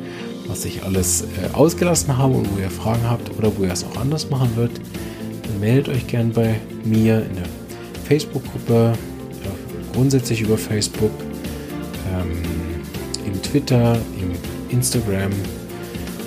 [0.48, 3.84] was ich alles äh, ausgelassen habe und wo ihr Fragen habt oder wo ihr es
[3.84, 4.72] auch anders machen würd,
[5.44, 7.46] dann meldet euch gern bei mir in der
[8.06, 11.12] Facebook-Gruppe, äh, grundsätzlich über Facebook,
[12.14, 12.53] ähm,
[13.54, 14.32] Twitter, im
[14.76, 15.32] Instagram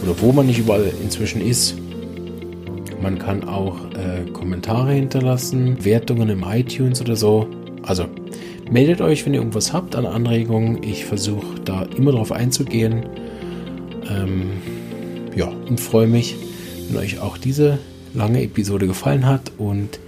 [0.02, 1.76] oder wo man nicht überall inzwischen ist.
[3.02, 7.48] Man kann auch äh, Kommentare hinterlassen, Wertungen im iTunes oder so.
[7.82, 8.06] Also
[8.70, 10.82] Meldet euch, wenn ihr irgendwas habt an Anregungen.
[10.82, 13.06] Ich versuche da immer drauf einzugehen.
[14.10, 14.50] Ähm,
[15.36, 16.34] ja, und freue mich,
[16.88, 17.78] wenn euch auch diese
[18.12, 20.00] lange Episode gefallen hat und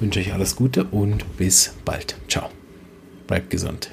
[0.00, 2.16] wünsche euch alles Gute und bis bald.
[2.28, 2.48] Ciao.
[3.28, 3.90] Bleibt gesund.